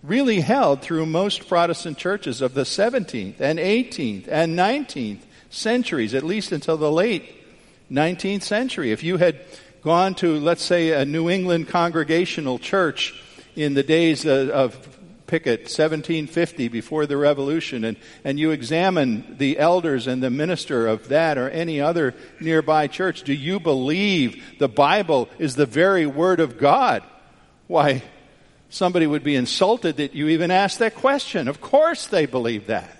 really 0.04 0.42
held 0.42 0.82
through 0.82 1.06
most 1.06 1.48
Protestant 1.48 1.98
churches 1.98 2.42
of 2.42 2.54
the 2.54 2.64
17th 2.64 3.40
and 3.40 3.60
18th 3.60 4.28
and 4.28 4.58
19th 4.58 5.22
centuries, 5.50 6.14
at 6.14 6.24
least 6.24 6.52
until 6.52 6.78
the 6.78 6.92
late 6.92 7.34
19th 7.92 8.44
century. 8.44 8.92
If 8.92 9.04
you 9.04 9.18
had 9.18 9.40
gone 9.82 10.16
to, 10.16 10.40
let's 10.40 10.64
say, 10.64 10.92
a 10.92 11.06
New 11.06 11.30
England 11.30 11.70
congregational 11.70 12.60
church 12.60 13.20
in 13.58 13.74
the 13.74 13.84
days 13.84 14.26
of, 14.26 14.94
Pickett, 15.28 15.64
1750, 15.64 16.70
before 16.70 17.06
the 17.06 17.18
Revolution, 17.18 17.84
and, 17.84 17.98
and 18.24 18.40
you 18.40 18.52
examine 18.52 19.36
the 19.38 19.60
elders 19.60 20.08
and 20.08 20.24
the 20.24 20.30
minister 20.30 20.88
of 20.88 21.10
that 21.10 21.38
or 21.38 21.50
any 21.50 21.82
other 21.82 22.16
nearby 22.40 22.88
church, 22.88 23.24
do 23.24 23.34
you 23.34 23.60
believe 23.60 24.42
the 24.58 24.70
Bible 24.70 25.28
is 25.38 25.56
the 25.56 25.66
very 25.66 26.06
Word 26.06 26.40
of 26.40 26.58
God? 26.58 27.04
Why, 27.68 28.04
somebody 28.70 29.06
would 29.06 29.24
be 29.24 29.36
insulted 29.36 29.98
that 29.98 30.16
you 30.16 30.30
even 30.30 30.50
asked 30.50 30.80
that 30.80 30.96
question. 30.96 31.50
Of 31.50 31.60
course 31.60 32.08
they 32.08 32.26
believe 32.26 32.68
that. 32.68 32.98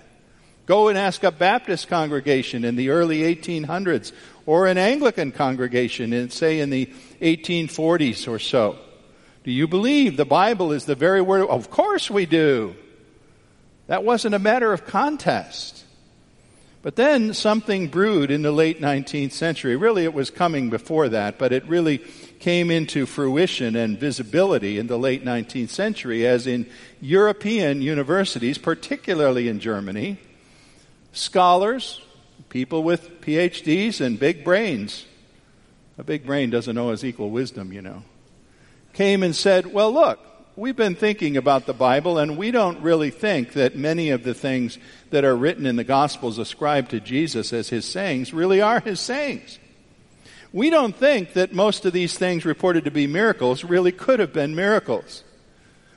Go 0.66 0.88
and 0.88 0.98
ask 0.98 1.24
a 1.24 1.30
Baptist 1.30 1.88
congregation 1.88 2.62
in 2.62 2.76
the 2.76 2.90
early 2.90 3.20
1800s 3.20 4.12
or 4.44 4.66
an 4.66 4.76
Anglican 4.76 5.32
congregation 5.32 6.12
in, 6.12 6.28
say, 6.28 6.60
in 6.60 6.68
the 6.68 6.92
1840s 7.22 8.28
or 8.28 8.38
so. 8.38 8.78
Do 9.48 9.54
you 9.54 9.66
believe 9.66 10.18
the 10.18 10.26
Bible 10.26 10.72
is 10.72 10.84
the 10.84 10.94
very 10.94 11.22
word? 11.22 11.48
Of 11.48 11.70
course 11.70 12.10
we 12.10 12.26
do. 12.26 12.76
That 13.86 14.04
wasn't 14.04 14.34
a 14.34 14.38
matter 14.38 14.74
of 14.74 14.84
contest. 14.84 15.86
But 16.82 16.96
then 16.96 17.32
something 17.32 17.88
brewed 17.88 18.30
in 18.30 18.42
the 18.42 18.52
late 18.52 18.78
19th 18.78 19.32
century. 19.32 19.74
Really, 19.74 20.04
it 20.04 20.12
was 20.12 20.28
coming 20.28 20.68
before 20.68 21.08
that, 21.08 21.38
but 21.38 21.54
it 21.54 21.64
really 21.64 22.04
came 22.40 22.70
into 22.70 23.06
fruition 23.06 23.74
and 23.74 23.98
visibility 23.98 24.78
in 24.78 24.86
the 24.86 24.98
late 24.98 25.24
19th 25.24 25.70
century 25.70 26.26
as 26.26 26.46
in 26.46 26.68
European 27.00 27.80
universities, 27.80 28.58
particularly 28.58 29.48
in 29.48 29.60
Germany, 29.60 30.18
scholars, 31.12 32.02
people 32.50 32.82
with 32.82 33.22
PhDs 33.22 34.02
and 34.02 34.20
big 34.20 34.44
brains. 34.44 35.06
A 35.96 36.04
big 36.04 36.26
brain 36.26 36.50
doesn't 36.50 36.76
always 36.76 37.02
equal 37.02 37.30
wisdom, 37.30 37.72
you 37.72 37.80
know 37.80 38.02
came 38.98 39.22
and 39.22 39.36
said, 39.36 39.72
Well, 39.72 39.92
look, 39.92 40.18
we've 40.56 40.74
been 40.74 40.96
thinking 40.96 41.36
about 41.36 41.66
the 41.66 41.72
Bible, 41.72 42.18
and 42.18 42.36
we 42.36 42.50
don't 42.50 42.80
really 42.80 43.10
think 43.10 43.52
that 43.52 43.76
many 43.76 44.10
of 44.10 44.24
the 44.24 44.34
things 44.34 44.76
that 45.10 45.24
are 45.24 45.36
written 45.36 45.66
in 45.66 45.76
the 45.76 45.84
Gospels 45.84 46.36
ascribed 46.36 46.90
to 46.90 46.98
Jesus 46.98 47.52
as 47.52 47.68
his 47.68 47.84
sayings 47.84 48.34
really 48.34 48.60
are 48.60 48.80
his 48.80 48.98
sayings. 48.98 49.60
We 50.52 50.68
don't 50.68 50.96
think 50.96 51.34
that 51.34 51.52
most 51.52 51.86
of 51.86 51.92
these 51.92 52.18
things 52.18 52.44
reported 52.44 52.86
to 52.86 52.90
be 52.90 53.06
miracles 53.06 53.62
really 53.62 53.92
could 53.92 54.18
have 54.18 54.32
been 54.32 54.56
miracles. 54.56 55.22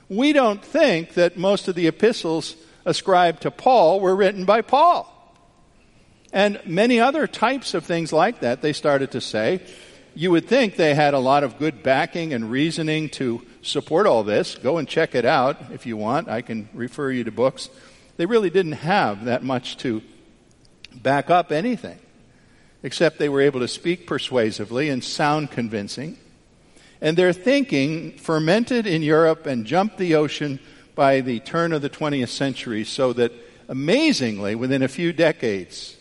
We 0.08 0.32
don't 0.32 0.64
think 0.64 1.14
that 1.14 1.36
most 1.36 1.66
of 1.66 1.74
the 1.74 1.88
epistles 1.88 2.54
ascribed 2.84 3.42
to 3.42 3.50
Paul 3.50 3.98
were 3.98 4.14
written 4.14 4.44
by 4.44 4.62
Paul. 4.62 5.08
And 6.32 6.60
many 6.64 7.00
other 7.00 7.26
types 7.26 7.74
of 7.74 7.84
things 7.84 8.12
like 8.12 8.40
that, 8.40 8.62
they 8.62 8.72
started 8.72 9.10
to 9.10 9.20
say 9.20 9.60
you 10.14 10.30
would 10.30 10.46
think 10.46 10.76
they 10.76 10.94
had 10.94 11.14
a 11.14 11.18
lot 11.18 11.44
of 11.44 11.58
good 11.58 11.82
backing 11.82 12.32
and 12.32 12.50
reasoning 12.50 13.08
to 13.10 13.42
support 13.62 14.06
all 14.06 14.22
this. 14.22 14.56
Go 14.56 14.78
and 14.78 14.86
check 14.88 15.14
it 15.14 15.24
out 15.24 15.56
if 15.72 15.86
you 15.86 15.96
want. 15.96 16.28
I 16.28 16.42
can 16.42 16.68
refer 16.74 17.10
you 17.10 17.24
to 17.24 17.30
books. 17.30 17.70
They 18.16 18.26
really 18.26 18.50
didn't 18.50 18.72
have 18.72 19.24
that 19.24 19.42
much 19.42 19.76
to 19.78 20.02
back 20.94 21.30
up 21.30 21.50
anything, 21.50 21.98
except 22.82 23.18
they 23.18 23.28
were 23.28 23.40
able 23.40 23.60
to 23.60 23.68
speak 23.68 24.06
persuasively 24.06 24.88
and 24.90 25.02
sound 25.02 25.50
convincing. 25.50 26.18
And 27.00 27.16
their 27.16 27.32
thinking 27.32 28.12
fermented 28.18 28.86
in 28.86 29.02
Europe 29.02 29.46
and 29.46 29.64
jumped 29.64 29.98
the 29.98 30.14
ocean 30.14 30.60
by 30.94 31.20
the 31.20 31.40
turn 31.40 31.72
of 31.72 31.82
the 31.82 31.90
20th 31.90 32.28
century, 32.28 32.84
so 32.84 33.12
that 33.14 33.32
amazingly, 33.68 34.54
within 34.54 34.82
a 34.82 34.88
few 34.88 35.12
decades, 35.12 35.96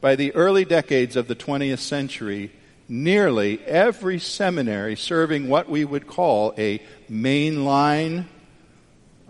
by 0.00 0.16
the 0.16 0.34
early 0.34 0.64
decades 0.64 1.14
of 1.14 1.28
the 1.28 1.36
20th 1.36 1.78
century, 1.78 2.50
nearly 2.88 3.60
every 3.64 4.18
seminary 4.18 4.96
serving 4.96 5.48
what 5.48 5.68
we 5.68 5.84
would 5.84 6.06
call 6.06 6.54
a 6.58 6.80
mainline, 7.10 8.26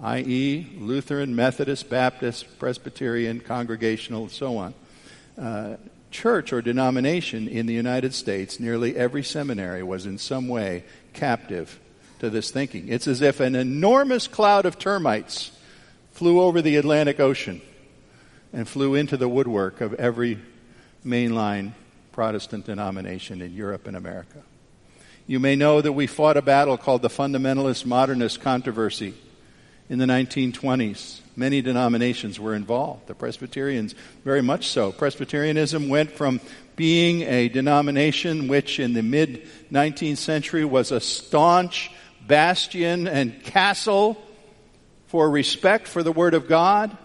i.e., 0.02 0.66
Lutheran, 0.78 1.36
Methodist, 1.36 1.88
Baptist, 1.88 2.58
Presbyterian, 2.58 3.40
Congregational, 3.40 4.22
and 4.22 4.30
so 4.30 4.56
on, 4.56 4.74
uh, 5.38 5.76
church 6.10 6.52
or 6.52 6.62
denomination 6.62 7.48
in 7.48 7.66
the 7.66 7.74
United 7.74 8.14
States, 8.14 8.60
nearly 8.60 8.96
every 8.96 9.22
seminary 9.22 9.82
was 9.82 10.06
in 10.06 10.18
some 10.18 10.48
way 10.48 10.84
captive 11.12 11.78
to 12.20 12.30
this 12.30 12.50
thinking. 12.50 12.88
It's 12.88 13.08
as 13.08 13.20
if 13.20 13.40
an 13.40 13.54
enormous 13.54 14.28
cloud 14.28 14.66
of 14.66 14.78
termites 14.78 15.50
flew 16.12 16.40
over 16.40 16.62
the 16.62 16.76
Atlantic 16.76 17.18
Ocean 17.18 17.60
and 18.52 18.68
flew 18.68 18.94
into 18.94 19.16
the 19.16 19.28
woodwork 19.28 19.80
of 19.80 19.94
every 19.94 20.38
mainline 21.04 21.72
Protestant 22.14 22.64
denomination 22.64 23.42
in 23.42 23.52
Europe 23.54 23.88
and 23.88 23.96
America. 23.96 24.40
You 25.26 25.40
may 25.40 25.56
know 25.56 25.80
that 25.80 25.92
we 25.92 26.06
fought 26.06 26.36
a 26.36 26.42
battle 26.42 26.78
called 26.78 27.02
the 27.02 27.08
fundamentalist 27.08 27.84
modernist 27.86 28.40
controversy 28.40 29.14
in 29.88 29.98
the 29.98 30.04
1920s. 30.06 31.18
Many 31.34 31.60
denominations 31.60 32.38
were 32.38 32.54
involved, 32.54 33.08
the 33.08 33.16
Presbyterians 33.16 33.96
very 34.24 34.42
much 34.42 34.68
so. 34.68 34.92
Presbyterianism 34.92 35.88
went 35.88 36.12
from 36.12 36.40
being 36.76 37.22
a 37.22 37.48
denomination 37.48 38.46
which 38.46 38.78
in 38.78 38.92
the 38.92 39.02
mid 39.02 39.48
19th 39.72 40.18
century 40.18 40.64
was 40.64 40.92
a 40.92 41.00
staunch 41.00 41.90
bastion 42.28 43.08
and 43.08 43.42
castle 43.42 44.22
for 45.06 45.28
respect 45.28 45.88
for 45.88 46.04
the 46.04 46.12
Word 46.12 46.34
of 46.34 46.46
God 46.46 46.96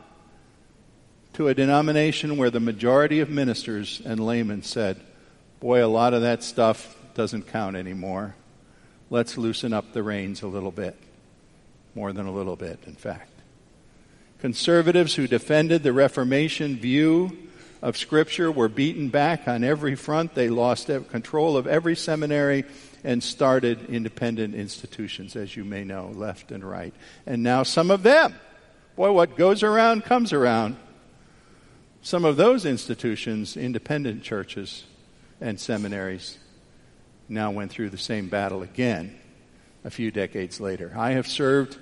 to 1.40 1.48
a 1.48 1.54
denomination 1.54 2.36
where 2.36 2.50
the 2.50 2.60
majority 2.60 3.22
of 3.22 3.30
ministers 3.30 4.02
and 4.04 4.20
laymen 4.20 4.62
said, 4.62 5.00
Boy, 5.62 5.82
a 5.82 5.88
lot 5.88 6.14
of 6.14 6.24
that 6.24 6.44
stuff 6.44 6.98
doesn't 7.14 7.48
count 7.48 7.78
anymore. 7.78 8.36
Let's 9.10 9.38
loosen 9.38 9.72
up 9.72 9.94
the 9.94 10.04
reins 10.04 10.42
a 10.42 10.48
little 10.48 10.70
bit. 10.70 10.98
More 11.96 12.12
than 12.12 12.26
a 12.26 12.32
little 12.34 12.58
bit, 12.58 12.80
in 12.86 12.96
fact. 12.96 13.32
Conservatives 14.40 15.16
who 15.16 15.28
defended 15.28 15.82
the 15.82 15.94
Reformation 15.94 16.76
view 16.76 17.48
of 17.82 17.96
Scripture 17.96 18.52
were 18.52 18.68
beaten 18.68 19.08
back 19.08 19.48
on 19.48 19.64
every 19.64 19.96
front. 19.96 20.36
They 20.36 20.50
lost 20.50 20.88
control 21.08 21.56
of 21.56 21.68
every 21.68 21.96
seminary 21.96 22.66
and 23.06 23.24
started 23.24 23.90
independent 23.90 24.56
institutions, 24.56 25.38
as 25.38 25.56
you 25.56 25.64
may 25.64 25.86
know, 25.86 26.12
left 26.14 26.52
and 26.52 26.70
right. 26.70 26.94
And 27.26 27.44
now 27.44 27.64
some 27.64 27.92
of 27.92 28.04
them, 28.04 28.36
boy, 28.98 29.14
what 29.14 29.38
goes 29.38 29.64
around 29.64 30.04
comes 30.04 30.34
around. 30.34 30.76
Some 32.02 32.24
of 32.24 32.38
those 32.38 32.66
institutions, 32.66 33.58
independent 33.58 34.24
churches 34.24 34.86
and 35.42 35.60
seminaries, 35.60 36.38
now 37.28 37.52
went 37.52 37.72
through 37.72 37.90
the 37.90 37.98
same 37.98 38.30
battle 38.30 38.64
again 38.64 39.18
a 39.84 39.90
few 39.90 40.10
decades 40.10 40.60
later. 40.62 40.94
I 40.96 41.12
have 41.12 41.28
served, 41.28 41.78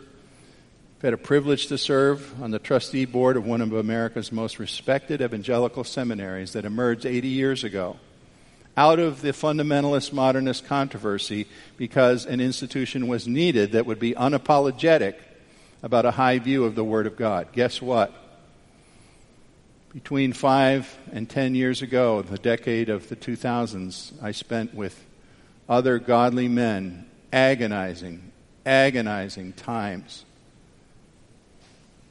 had 1.01 1.13
a 1.13 1.17
privilege 1.17 1.67
to 1.67 1.77
serve 1.77 2.41
on 2.41 2.51
the 2.51 2.59
trustee 2.59 3.05
board 3.05 3.37
of 3.37 3.45
one 3.45 3.61
of 3.61 3.71
America's 3.73 4.31
most 4.31 4.59
respected 4.59 5.21
evangelical 5.21 5.83
seminaries 5.83 6.53
that 6.53 6.65
emerged 6.65 7.05
80 7.05 7.27
years 7.27 7.63
ago 7.63 7.97
out 8.75 8.99
of 8.99 9.21
the 9.21 9.31
fundamentalist 9.31 10.13
modernist 10.13 10.65
controversy 10.65 11.47
because 11.77 12.25
an 12.25 12.39
institution 12.39 13.07
was 13.07 13.27
needed 13.27 13.71
that 13.71 13.85
would 13.85 13.99
be 13.99 14.13
unapologetic 14.13 15.15
about 15.81 16.05
a 16.05 16.11
high 16.11 16.39
view 16.39 16.63
of 16.65 16.75
the 16.75 16.83
Word 16.83 17.07
of 17.07 17.17
God. 17.17 17.47
Guess 17.53 17.81
what? 17.81 18.13
Between 19.97 20.31
five 20.31 20.95
and 21.11 21.27
ten 21.27 21.55
years 21.55 21.81
ago, 21.81 22.21
the 22.21 22.37
decade 22.37 22.87
of 22.87 23.09
the 23.09 23.15
2000s, 23.15 24.11
I 24.21 24.31
spent 24.31 24.75
with 24.75 25.03
other 25.67 25.97
godly 25.97 26.47
men 26.47 27.07
agonizing, 27.33 28.31
agonizing 28.63 29.53
times. 29.53 30.23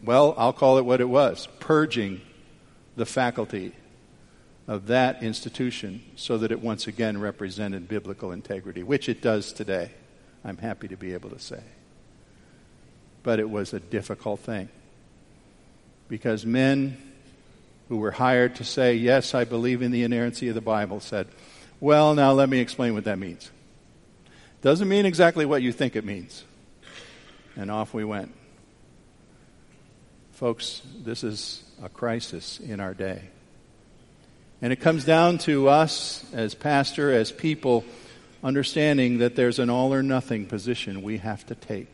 Well, 0.02 0.34
I'll 0.36 0.52
call 0.52 0.78
it 0.78 0.84
what 0.84 1.00
it 1.00 1.08
was 1.08 1.46
purging 1.60 2.22
the 2.96 3.06
faculty 3.06 3.70
of 4.66 4.88
that 4.88 5.22
institution 5.22 6.02
so 6.16 6.38
that 6.38 6.50
it 6.50 6.60
once 6.60 6.88
again 6.88 7.20
represented 7.20 7.86
biblical 7.86 8.32
integrity, 8.32 8.82
which 8.82 9.08
it 9.08 9.22
does 9.22 9.52
today. 9.52 9.92
I'm 10.44 10.56
happy 10.56 10.88
to 10.88 10.96
be 10.96 11.14
able 11.14 11.30
to 11.30 11.38
say. 11.38 11.62
But 13.22 13.38
it 13.38 13.48
was 13.48 13.72
a 13.72 13.78
difficult 13.78 14.40
thing 14.40 14.70
because 16.08 16.44
men 16.44 17.05
who 17.88 17.98
were 17.98 18.12
hired 18.12 18.56
to 18.56 18.64
say, 18.64 18.94
Yes, 18.94 19.34
I 19.34 19.44
believe 19.44 19.82
in 19.82 19.90
the 19.90 20.02
inerrancy 20.02 20.48
of 20.48 20.54
the 20.54 20.60
Bible, 20.60 21.00
said, 21.00 21.28
Well, 21.80 22.14
now 22.14 22.32
let 22.32 22.48
me 22.48 22.58
explain 22.58 22.94
what 22.94 23.04
that 23.04 23.18
means. 23.18 23.50
Doesn't 24.62 24.88
mean 24.88 25.06
exactly 25.06 25.44
what 25.44 25.62
you 25.62 25.72
think 25.72 25.96
it 25.96 26.04
means. 26.04 26.44
And 27.56 27.70
off 27.70 27.94
we 27.94 28.04
went. 28.04 28.34
Folks, 30.32 30.82
this 31.02 31.24
is 31.24 31.62
a 31.82 31.88
crisis 31.88 32.60
in 32.60 32.80
our 32.80 32.92
day. 32.92 33.22
And 34.60 34.72
it 34.72 34.80
comes 34.80 35.04
down 35.04 35.38
to 35.38 35.68
us 35.68 36.24
as 36.32 36.54
pastor, 36.54 37.12
as 37.12 37.30
people, 37.30 37.84
understanding 38.42 39.18
that 39.18 39.36
there's 39.36 39.58
an 39.58 39.70
all 39.70 39.94
or 39.94 40.02
nothing 40.02 40.46
position 40.46 41.02
we 41.02 41.18
have 41.18 41.44
to 41.46 41.54
take. 41.54 41.92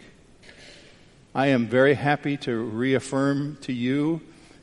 I 1.34 1.48
am 1.48 1.66
very 1.66 1.94
happy 1.94 2.36
to 2.38 2.56
reaffirm 2.56 3.58
to 3.62 3.72
you 3.72 4.20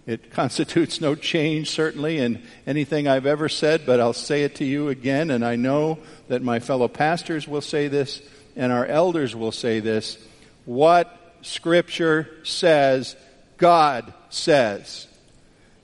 it 0.10 0.32
constitutes 0.32 1.00
no 1.00 1.14
change, 1.14 1.70
certainly, 1.70 2.18
in 2.18 2.42
anything 2.66 3.08
I've 3.08 3.28
ever 3.28 3.48
said, 3.48 3.86
but 3.86 4.00
I'll 4.00 4.12
say 4.12 4.44
it 4.44 4.56
to 4.56 4.66
you 4.66 4.90
again, 4.90 5.30
and 5.30 5.46
I 5.46 5.56
know 5.56 6.00
that 6.30 6.42
my 6.42 6.60
fellow 6.60 6.88
pastors 6.88 7.48
will 7.48 7.62
say 7.62 7.88
this, 7.88 8.20
and 8.56 8.72
our 8.72 8.88
elders 8.88 9.36
will 9.36 9.52
say 9.52 9.80
this. 9.80 10.18
What 10.66 11.16
Scripture 11.44 12.28
says, 12.44 13.16
God 13.58 14.12
says. 14.30 15.08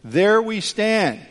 There 0.04 0.42
we 0.42 0.60
stand. 0.60 1.22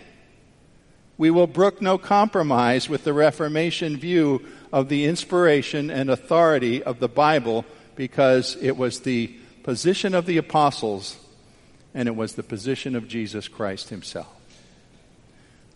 We 1.19 1.31
will 1.31 1.49
brook 1.49 1.83
no 1.83 1.99
compromise 1.99 2.89
with 2.89 3.03
the 3.03 3.13
Reformation 3.13 3.97
view 3.97 4.45
of 4.73 4.89
the 4.89 5.05
inspiration 5.07 5.91
and 5.91 6.11
authority 6.11 6.83
of 6.83 7.01
the 7.01 7.09
Bible 7.09 7.65
because 7.97 8.57
it 8.61 8.77
was 8.77 9.01
the 9.01 9.35
position 9.65 10.15
of 10.15 10.27
the 10.27 10.37
apostles 10.37 11.19
and 11.95 12.09
it 12.09 12.17
was 12.17 12.35
the 12.35 12.43
position 12.43 12.97
of 12.97 13.09
Jesus 13.09 13.49
Christ 13.49 13.89
himself. 13.89 14.29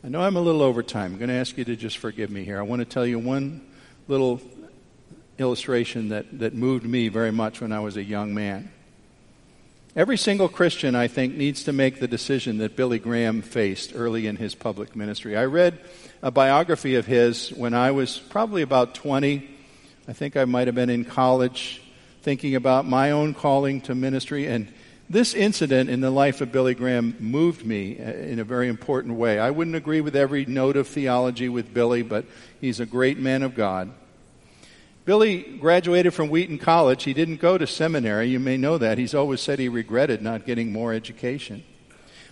I 0.04 0.08
know 0.08 0.20
I'm 0.20 0.36
a 0.36 0.40
little 0.40 0.62
over 0.62 0.82
time. 0.82 1.12
I'm 1.12 1.18
going 1.18 1.28
to 1.28 1.34
ask 1.34 1.56
you 1.56 1.64
to 1.64 1.76
just 1.76 1.98
forgive 1.98 2.30
me 2.30 2.44
here. 2.44 2.58
I 2.58 2.62
want 2.62 2.80
to 2.80 2.84
tell 2.84 3.06
you 3.06 3.18
one 3.18 3.66
little 4.06 4.40
illustration 5.38 6.08
that, 6.10 6.38
that 6.38 6.54
moved 6.54 6.84
me 6.84 7.08
very 7.08 7.32
much 7.32 7.60
when 7.60 7.72
I 7.72 7.80
was 7.80 7.96
a 7.96 8.02
young 8.02 8.34
man. 8.34 8.70
Every 9.96 10.16
single 10.16 10.48
Christian, 10.48 10.94
I 10.94 11.08
think, 11.08 11.34
needs 11.34 11.64
to 11.64 11.72
make 11.72 11.98
the 11.98 12.06
decision 12.06 12.58
that 12.58 12.76
Billy 12.76 12.98
Graham 12.98 13.42
faced 13.42 13.92
early 13.94 14.26
in 14.26 14.36
his 14.36 14.54
public 14.54 14.94
ministry. 14.94 15.36
I 15.36 15.46
read 15.46 15.80
a 16.22 16.30
biography 16.30 16.94
of 16.94 17.06
his 17.06 17.50
when 17.50 17.74
I 17.74 17.90
was 17.90 18.18
probably 18.18 18.62
about 18.62 18.94
20. 18.94 19.48
I 20.06 20.12
think 20.12 20.36
I 20.36 20.44
might 20.44 20.68
have 20.68 20.74
been 20.76 20.90
in 20.90 21.04
college 21.04 21.82
thinking 22.22 22.54
about 22.54 22.86
my 22.86 23.10
own 23.10 23.34
calling 23.34 23.80
to 23.82 23.94
ministry. 23.94 24.46
And 24.46 24.72
this 25.10 25.34
incident 25.34 25.88
in 25.88 26.00
the 26.00 26.10
life 26.10 26.40
of 26.40 26.52
Billy 26.52 26.74
Graham 26.74 27.16
moved 27.18 27.64
me 27.64 27.98
uh, 27.98 28.10
in 28.10 28.38
a 28.38 28.44
very 28.44 28.68
important 28.68 29.14
way. 29.14 29.38
I 29.38 29.50
wouldn't 29.50 29.76
agree 29.76 30.00
with 30.00 30.14
every 30.14 30.44
note 30.44 30.76
of 30.76 30.86
theology 30.86 31.48
with 31.48 31.72
Billy, 31.72 32.02
but 32.02 32.26
he's 32.60 32.80
a 32.80 32.86
great 32.86 33.18
man 33.18 33.42
of 33.42 33.54
God. 33.54 33.90
Billy 35.06 35.40
graduated 35.58 36.12
from 36.12 36.28
Wheaton 36.28 36.58
College. 36.58 37.04
He 37.04 37.14
didn't 37.14 37.40
go 37.40 37.56
to 37.56 37.66
seminary. 37.66 38.28
You 38.28 38.38
may 38.38 38.58
know 38.58 38.76
that. 38.76 38.98
He's 38.98 39.14
always 39.14 39.40
said 39.40 39.58
he 39.58 39.70
regretted 39.70 40.20
not 40.20 40.44
getting 40.44 40.70
more 40.70 40.92
education. 40.92 41.64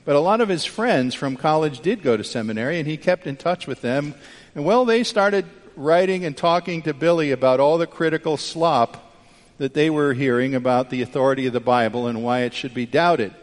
But 0.04 0.14
a 0.16 0.20
lot 0.20 0.42
of 0.42 0.50
his 0.50 0.66
friends 0.66 1.14
from 1.14 1.36
college 1.36 1.80
did 1.80 2.02
go 2.02 2.18
to 2.18 2.22
seminary, 2.22 2.78
and 2.78 2.86
he 2.86 2.98
kept 2.98 3.26
in 3.26 3.36
touch 3.36 3.66
with 3.66 3.80
them. 3.80 4.14
And 4.54 4.66
well, 4.66 4.84
they 4.84 5.02
started 5.02 5.46
writing 5.74 6.26
and 6.26 6.36
talking 6.36 6.82
to 6.82 6.92
Billy 6.92 7.30
about 7.30 7.60
all 7.60 7.78
the 7.78 7.86
critical 7.86 8.36
slop 8.36 9.05
that 9.58 9.74
they 9.74 9.90
were 9.90 10.12
hearing 10.12 10.54
about 10.54 10.90
the 10.90 11.02
authority 11.02 11.46
of 11.46 11.52
the 11.52 11.60
Bible 11.60 12.06
and 12.06 12.22
why 12.22 12.40
it 12.40 12.54
should 12.54 12.74
be 12.74 12.86
doubted. 12.86 13.34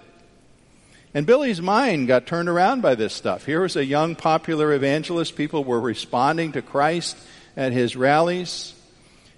And 1.13 1.25
Billy's 1.25 1.61
mind 1.61 2.07
got 2.07 2.25
turned 2.25 2.49
around 2.49 2.81
by 2.81 2.95
this 2.95 3.13
stuff. 3.13 3.45
Here 3.45 3.61
was 3.61 3.75
a 3.75 3.85
young 3.85 4.15
popular 4.15 4.73
evangelist. 4.73 5.35
People 5.35 5.63
were 5.63 5.79
responding 5.79 6.53
to 6.53 6.61
Christ 6.61 7.17
at 7.55 7.71
his 7.71 7.95
rallies. 7.95 8.73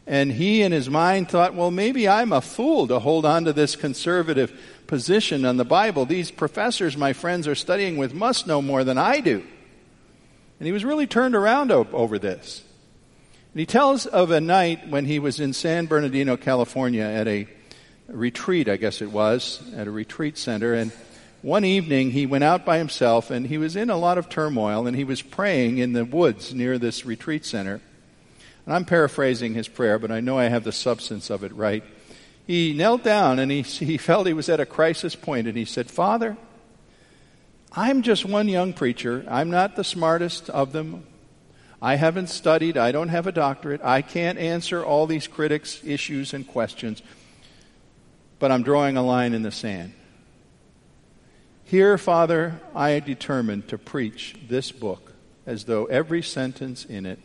And 0.08 0.32
he, 0.32 0.62
in 0.62 0.72
his 0.72 0.90
mind, 0.90 1.30
thought, 1.30 1.56
well, 1.56 1.72
maybe 1.72 2.08
I'm 2.08 2.32
a 2.32 2.42
fool 2.42 2.88
to 2.88 3.00
hold 3.00 3.26
on 3.26 3.46
to 3.46 3.54
this 3.54 3.76
conservative 3.76 4.58
position 4.88 5.46
on 5.46 5.58
the 5.58 5.66
Bible. 5.66 6.06
These 6.06 6.32
professors 6.32 6.96
my 6.96 7.14
friends 7.14 7.48
are 7.48 7.56
studying 7.56 7.98
with 7.98 8.14
must 8.14 8.48
know 8.48 8.62
more 8.62 8.84
than 8.84 8.98
I 8.98 9.20
do. 9.20 9.44
And 10.60 10.68
he 10.68 10.72
was 10.72 10.86
really 10.86 11.08
turned 11.08 11.36
around 11.36 11.72
over 11.72 12.20
this. 12.20 12.64
And 13.56 13.62
he 13.62 13.66
tells 13.66 14.06
of 14.06 14.32
a 14.32 14.42
night 14.42 14.90
when 14.90 15.06
he 15.06 15.18
was 15.18 15.40
in 15.40 15.54
San 15.54 15.86
Bernardino, 15.86 16.36
California, 16.36 17.06
at 17.06 17.26
a 17.26 17.48
retreat, 18.10 18.68
I 18.68 18.76
guess 18.76 19.02
it 19.02 19.10
was, 19.10 19.64
at 19.78 19.88
a 19.88 19.92
retreat 19.92 20.38
center. 20.38 20.74
And 20.74 20.92
one 21.42 21.64
evening 21.64 22.12
he 22.12 22.26
went 22.26 22.44
out 22.44 22.66
by 22.66 22.80
himself 22.80 23.32
and 23.32 23.48
he 23.48 23.58
was 23.58 23.78
in 23.78 23.90
a 23.90 23.96
lot 23.96 24.18
of 24.18 24.28
turmoil 24.28 24.88
and 24.88 24.98
he 24.98 25.06
was 25.06 25.22
praying 25.22 25.78
in 25.78 25.94
the 25.94 26.04
woods 26.04 26.54
near 26.54 26.78
this 26.78 27.06
retreat 27.06 27.46
center. 27.46 27.80
And 28.66 28.76
I'm 28.76 28.84
paraphrasing 28.84 29.54
his 29.54 29.70
prayer, 29.70 30.00
but 30.00 30.12
I 30.12 30.20
know 30.20 30.38
I 30.38 30.50
have 30.50 30.66
the 30.66 30.74
substance 30.74 31.30
of 31.30 31.46
it 31.46 31.56
right. 31.56 31.86
He 32.46 32.74
knelt 32.74 33.06
down 33.06 33.40
and 33.40 33.50
he, 33.50 33.62
he 33.62 33.96
felt 33.98 34.28
he 34.28 34.34
was 34.34 34.50
at 34.50 34.60
a 34.60 34.66
crisis 34.66 35.16
point 35.16 35.48
and 35.48 35.56
he 35.56 35.64
said, 35.64 35.90
Father, 35.90 36.36
I'm 37.72 38.02
just 38.02 38.26
one 38.26 38.50
young 38.50 38.74
preacher. 38.74 39.26
I'm 39.30 39.50
not 39.50 39.78
the 39.78 39.86
smartest 39.86 40.50
of 40.50 40.74
them. 40.74 41.06
I 41.86 41.98
haven't 41.98 42.30
studied. 42.32 42.78
I 42.78 42.92
don't 42.92 43.10
have 43.10 43.28
a 43.28 43.32
doctorate. 43.32 43.80
I 43.84 44.02
can't 44.02 44.40
answer 44.40 44.84
all 44.84 45.06
these 45.06 45.28
critics' 45.28 45.82
issues 45.86 46.34
and 46.34 46.48
questions. 46.48 47.04
But 48.40 48.52
I'm 48.52 48.64
drawing 48.64 48.98
a 48.98 49.04
line 49.04 49.36
in 49.36 49.44
the 49.44 49.52
sand. 49.52 49.94
Here, 51.64 52.00
Father, 52.00 52.60
I 52.74 53.00
determined 53.02 53.68
to 53.68 53.78
preach 53.78 54.36
this 54.48 54.72
book 54.72 55.14
as 55.46 55.66
though 55.66 55.86
every 55.86 56.24
sentence 56.24 56.86
in 56.86 57.06
it 57.06 57.20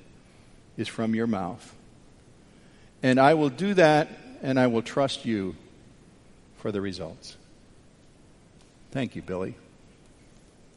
is 0.77 0.89
from 0.89 1.15
your 1.15 1.27
mouth. 1.27 1.75
And 3.03 3.19
I 3.19 3.33
will 3.33 3.49
do 3.49 3.73
that 3.73 4.11
and 4.43 4.61
I 4.61 4.67
will 4.67 4.83
trust 4.83 5.25
you 5.25 5.57
for 6.59 6.71
the 6.71 6.83
results. 6.83 7.39
Thank 8.91 9.17
you, 9.17 9.23
Billy. 9.23 9.55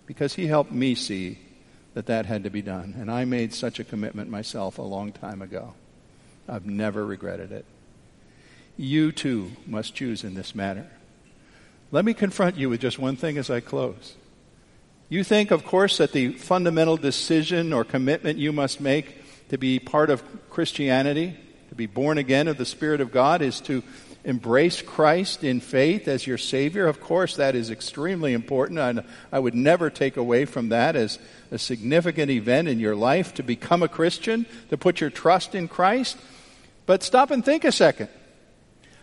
Because 0.05 0.35
he 0.35 0.47
helped 0.47 0.71
me 0.71 0.95
see 0.95 1.37
that 1.93 2.07
that 2.07 2.25
had 2.25 2.43
to 2.43 2.49
be 2.49 2.61
done. 2.61 2.95
And 2.97 3.11
I 3.11 3.25
made 3.25 3.53
such 3.53 3.79
a 3.79 3.83
commitment 3.83 4.29
myself 4.29 4.77
a 4.77 4.83
long 4.83 5.11
time 5.11 5.41
ago. 5.41 5.73
I've 6.47 6.65
never 6.65 7.05
regretted 7.05 7.51
it. 7.51 7.65
You 8.77 9.11
too 9.11 9.51
must 9.67 9.93
choose 9.93 10.23
in 10.23 10.33
this 10.33 10.55
matter. 10.55 10.87
Let 11.91 12.05
me 12.05 12.13
confront 12.13 12.57
you 12.57 12.69
with 12.69 12.81
just 12.81 12.97
one 12.97 13.15
thing 13.15 13.37
as 13.37 13.49
I 13.49 13.59
close. 13.59 14.15
You 15.09 15.23
think, 15.23 15.51
of 15.51 15.63
course, 15.63 15.97
that 15.97 16.11
the 16.11 16.33
fundamental 16.33 16.97
decision 16.97 17.71
or 17.71 17.83
commitment 17.83 18.39
you 18.39 18.51
must 18.51 18.81
make 18.81 19.49
to 19.49 19.59
be 19.59 19.77
part 19.77 20.09
of 20.09 20.23
Christianity, 20.49 21.37
to 21.69 21.75
be 21.75 21.85
born 21.85 22.17
again 22.17 22.47
of 22.47 22.57
the 22.57 22.65
Spirit 22.65 22.99
of 22.99 23.11
God, 23.11 23.43
is 23.43 23.61
to 23.61 23.83
embrace 24.23 24.81
Christ 24.81 25.43
in 25.43 25.59
faith 25.59 26.07
as 26.07 26.25
your 26.25 26.37
Savior. 26.37 26.87
Of 26.87 27.01
course, 27.01 27.35
that 27.35 27.55
is 27.55 27.69
extremely 27.69 28.33
important. 28.33 28.79
and 28.79 29.03
I 29.31 29.39
would 29.39 29.55
never 29.55 29.89
take 29.89 30.17
away 30.17 30.45
from 30.45 30.69
that 30.69 30.95
as 30.95 31.19
a 31.51 31.57
significant 31.57 32.31
event 32.31 32.67
in 32.67 32.79
your 32.79 32.95
life 32.95 33.33
to 33.35 33.43
become 33.43 33.83
a 33.83 33.87
Christian, 33.87 34.45
to 34.69 34.77
put 34.77 35.01
your 35.01 35.09
trust 35.09 35.55
in 35.55 35.67
Christ. 35.67 36.17
But 36.85 37.03
stop 37.03 37.31
and 37.31 37.43
think 37.43 37.63
a 37.63 37.71
second. 37.71 38.09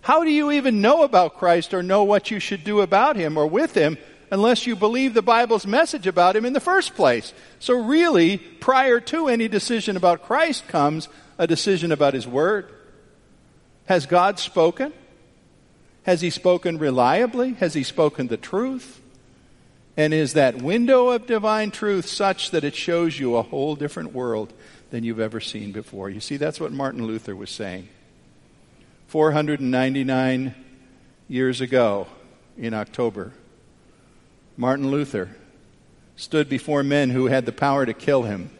How 0.02 0.24
do 0.24 0.30
you 0.30 0.50
even 0.50 0.80
know 0.80 1.02
about 1.02 1.36
Christ 1.36 1.74
or 1.74 1.82
know 1.82 2.04
what 2.04 2.30
you 2.30 2.40
should 2.40 2.64
do 2.64 2.80
about 2.80 3.16
Him 3.16 3.36
or 3.36 3.46
with 3.46 3.74
Him 3.74 3.98
unless 4.30 4.66
you 4.66 4.76
believe 4.76 5.12
the 5.12 5.22
Bible's 5.22 5.66
message 5.66 6.06
about 6.06 6.36
him 6.36 6.44
in 6.44 6.52
the 6.52 6.60
first 6.60 6.94
place. 6.94 7.34
So, 7.58 7.74
really, 7.74 8.38
prior 8.38 9.00
to 9.00 9.28
any 9.28 9.48
decision 9.48 9.96
about 9.96 10.22
Christ 10.22 10.68
comes 10.68 11.08
a 11.38 11.46
decision 11.46 11.90
about 11.90 12.14
his 12.14 12.26
word. 12.26 12.70
Has 13.86 14.06
God 14.06 14.38
spoken? 14.38 14.92
Has 16.04 16.20
He 16.20 16.30
spoken 16.30 16.78
reliably? 16.78 17.54
Has 17.54 17.74
He 17.74 17.82
spoken 17.82 18.28
the 18.28 18.36
truth? 18.36 19.00
And 19.96 20.14
is 20.14 20.32
that 20.34 20.62
window 20.62 21.08
of 21.08 21.26
divine 21.26 21.70
truth 21.70 22.06
such 22.06 22.52
that 22.52 22.64
it 22.64 22.74
shows 22.74 23.18
you 23.18 23.36
a 23.36 23.42
whole 23.42 23.76
different 23.76 24.14
world 24.14 24.52
than 24.90 25.04
you've 25.04 25.20
ever 25.20 25.40
seen 25.40 25.72
before? 25.72 26.08
You 26.08 26.20
see, 26.20 26.36
that's 26.36 26.60
what 26.60 26.72
Martin 26.72 27.06
Luther 27.06 27.36
was 27.36 27.50
saying. 27.50 27.88
499 29.08 30.54
years 31.28 31.60
ago 31.60 32.06
in 32.56 32.72
October, 32.72 33.32
Martin 34.56 34.90
Luther 34.90 35.30
stood 36.16 36.48
before 36.48 36.82
men 36.82 37.10
who 37.10 37.26
had 37.26 37.44
the 37.44 37.52
power 37.52 37.84
to 37.84 37.94
kill 37.94 38.22
him. 38.22 38.50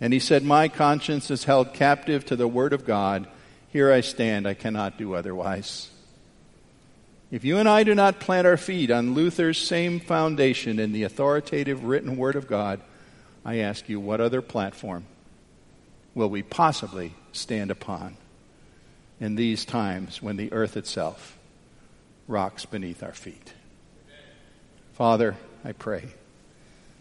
And 0.00 0.12
he 0.12 0.18
said, 0.18 0.42
My 0.42 0.68
conscience 0.68 1.30
is 1.30 1.44
held 1.44 1.74
captive 1.74 2.24
to 2.26 2.36
the 2.36 2.48
Word 2.48 2.72
of 2.72 2.86
God. 2.86 3.26
Here 3.68 3.92
I 3.92 4.00
stand. 4.00 4.46
I 4.46 4.54
cannot 4.54 4.98
do 4.98 5.14
otherwise. 5.14 5.90
If 7.30 7.44
you 7.44 7.58
and 7.58 7.68
I 7.68 7.84
do 7.84 7.94
not 7.94 8.18
plant 8.18 8.44
our 8.44 8.56
feet 8.56 8.90
on 8.90 9.14
Luther's 9.14 9.56
same 9.56 10.00
foundation 10.00 10.80
in 10.80 10.90
the 10.90 11.04
authoritative 11.04 11.84
written 11.84 12.16
Word 12.16 12.34
of 12.34 12.48
God, 12.48 12.80
I 13.44 13.58
ask 13.58 13.88
you, 13.88 14.00
what 14.00 14.20
other 14.20 14.42
platform 14.42 15.04
will 16.12 16.28
we 16.28 16.42
possibly 16.42 17.14
stand 17.30 17.70
upon 17.70 18.16
in 19.20 19.36
these 19.36 19.64
times 19.64 20.20
when 20.20 20.36
the 20.36 20.52
earth 20.52 20.76
itself 20.76 21.38
rocks 22.26 22.64
beneath 22.64 23.00
our 23.00 23.12
feet? 23.12 23.52
Father, 24.94 25.36
I 25.64 25.70
pray 25.70 26.08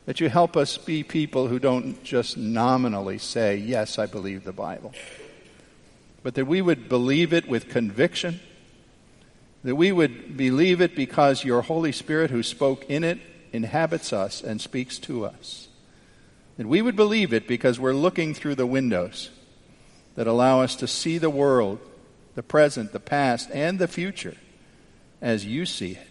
that 0.05 0.19
you 0.19 0.29
help 0.29 0.55
us 0.55 0.77
be 0.77 1.01
people 1.01 1.47
who 1.47 1.57
don't 1.57 2.03
just 2.03 2.37
nominally 2.37 3.17
say, 3.17 3.57
Yes, 3.57 3.97
I 3.97 4.05
believe 4.05 4.43
the 4.43 4.53
Bible, 4.53 4.93
but 6.21 6.35
that 6.35 6.45
we 6.45 6.61
would 6.61 6.87
believe 6.87 7.33
it 7.33 7.47
with 7.47 7.67
conviction 7.67 8.39
that 9.63 9.75
we 9.75 9.91
would 9.91 10.37
believe 10.37 10.81
it 10.81 10.95
because 10.95 11.43
your 11.43 11.61
Holy 11.61 11.91
Spirit, 11.91 12.31
who 12.31 12.43
spoke 12.43 12.89
in 12.89 13.03
it, 13.03 13.19
inhabits 13.51 14.13
us 14.13 14.41
and 14.41 14.61
speaks 14.61 14.97
to 14.99 15.25
us. 15.25 15.67
That 16.57 16.67
we 16.67 16.81
would 16.81 16.95
believe 16.95 17.33
it 17.33 17.47
because 17.47 17.79
we're 17.79 17.93
looking 17.93 18.33
through 18.33 18.55
the 18.55 18.65
windows 18.65 19.29
that 20.15 20.27
allow 20.27 20.61
us 20.61 20.75
to 20.77 20.87
see 20.87 21.17
the 21.17 21.29
world, 21.29 21.79
the 22.35 22.43
present, 22.43 22.91
the 22.91 22.99
past, 22.99 23.49
and 23.53 23.79
the 23.79 23.87
future 23.87 24.35
as 25.21 25.45
you 25.45 25.65
see 25.65 25.91
it. 25.91 26.07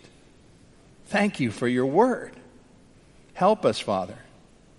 Thank 1.07 1.41
you 1.41 1.51
for 1.51 1.69
your 1.69 1.87
word. 1.87 2.33
Help 3.35 3.65
us, 3.65 3.81
Father, 3.81 4.19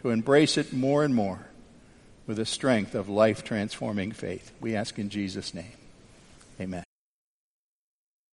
to 0.01 0.09
embrace 0.09 0.57
it 0.57 0.73
more 0.73 1.03
and 1.03 1.15
more 1.15 1.47
with 2.27 2.37
the 2.37 2.45
strength 2.45 2.93
of 2.93 3.09
life 3.09 3.43
transforming 3.43 4.11
faith. 4.11 4.51
We 4.61 4.75
ask 4.75 4.99
in 4.99 5.09
Jesus' 5.09 5.53
name. 5.53 5.71
Amen. 6.59 6.88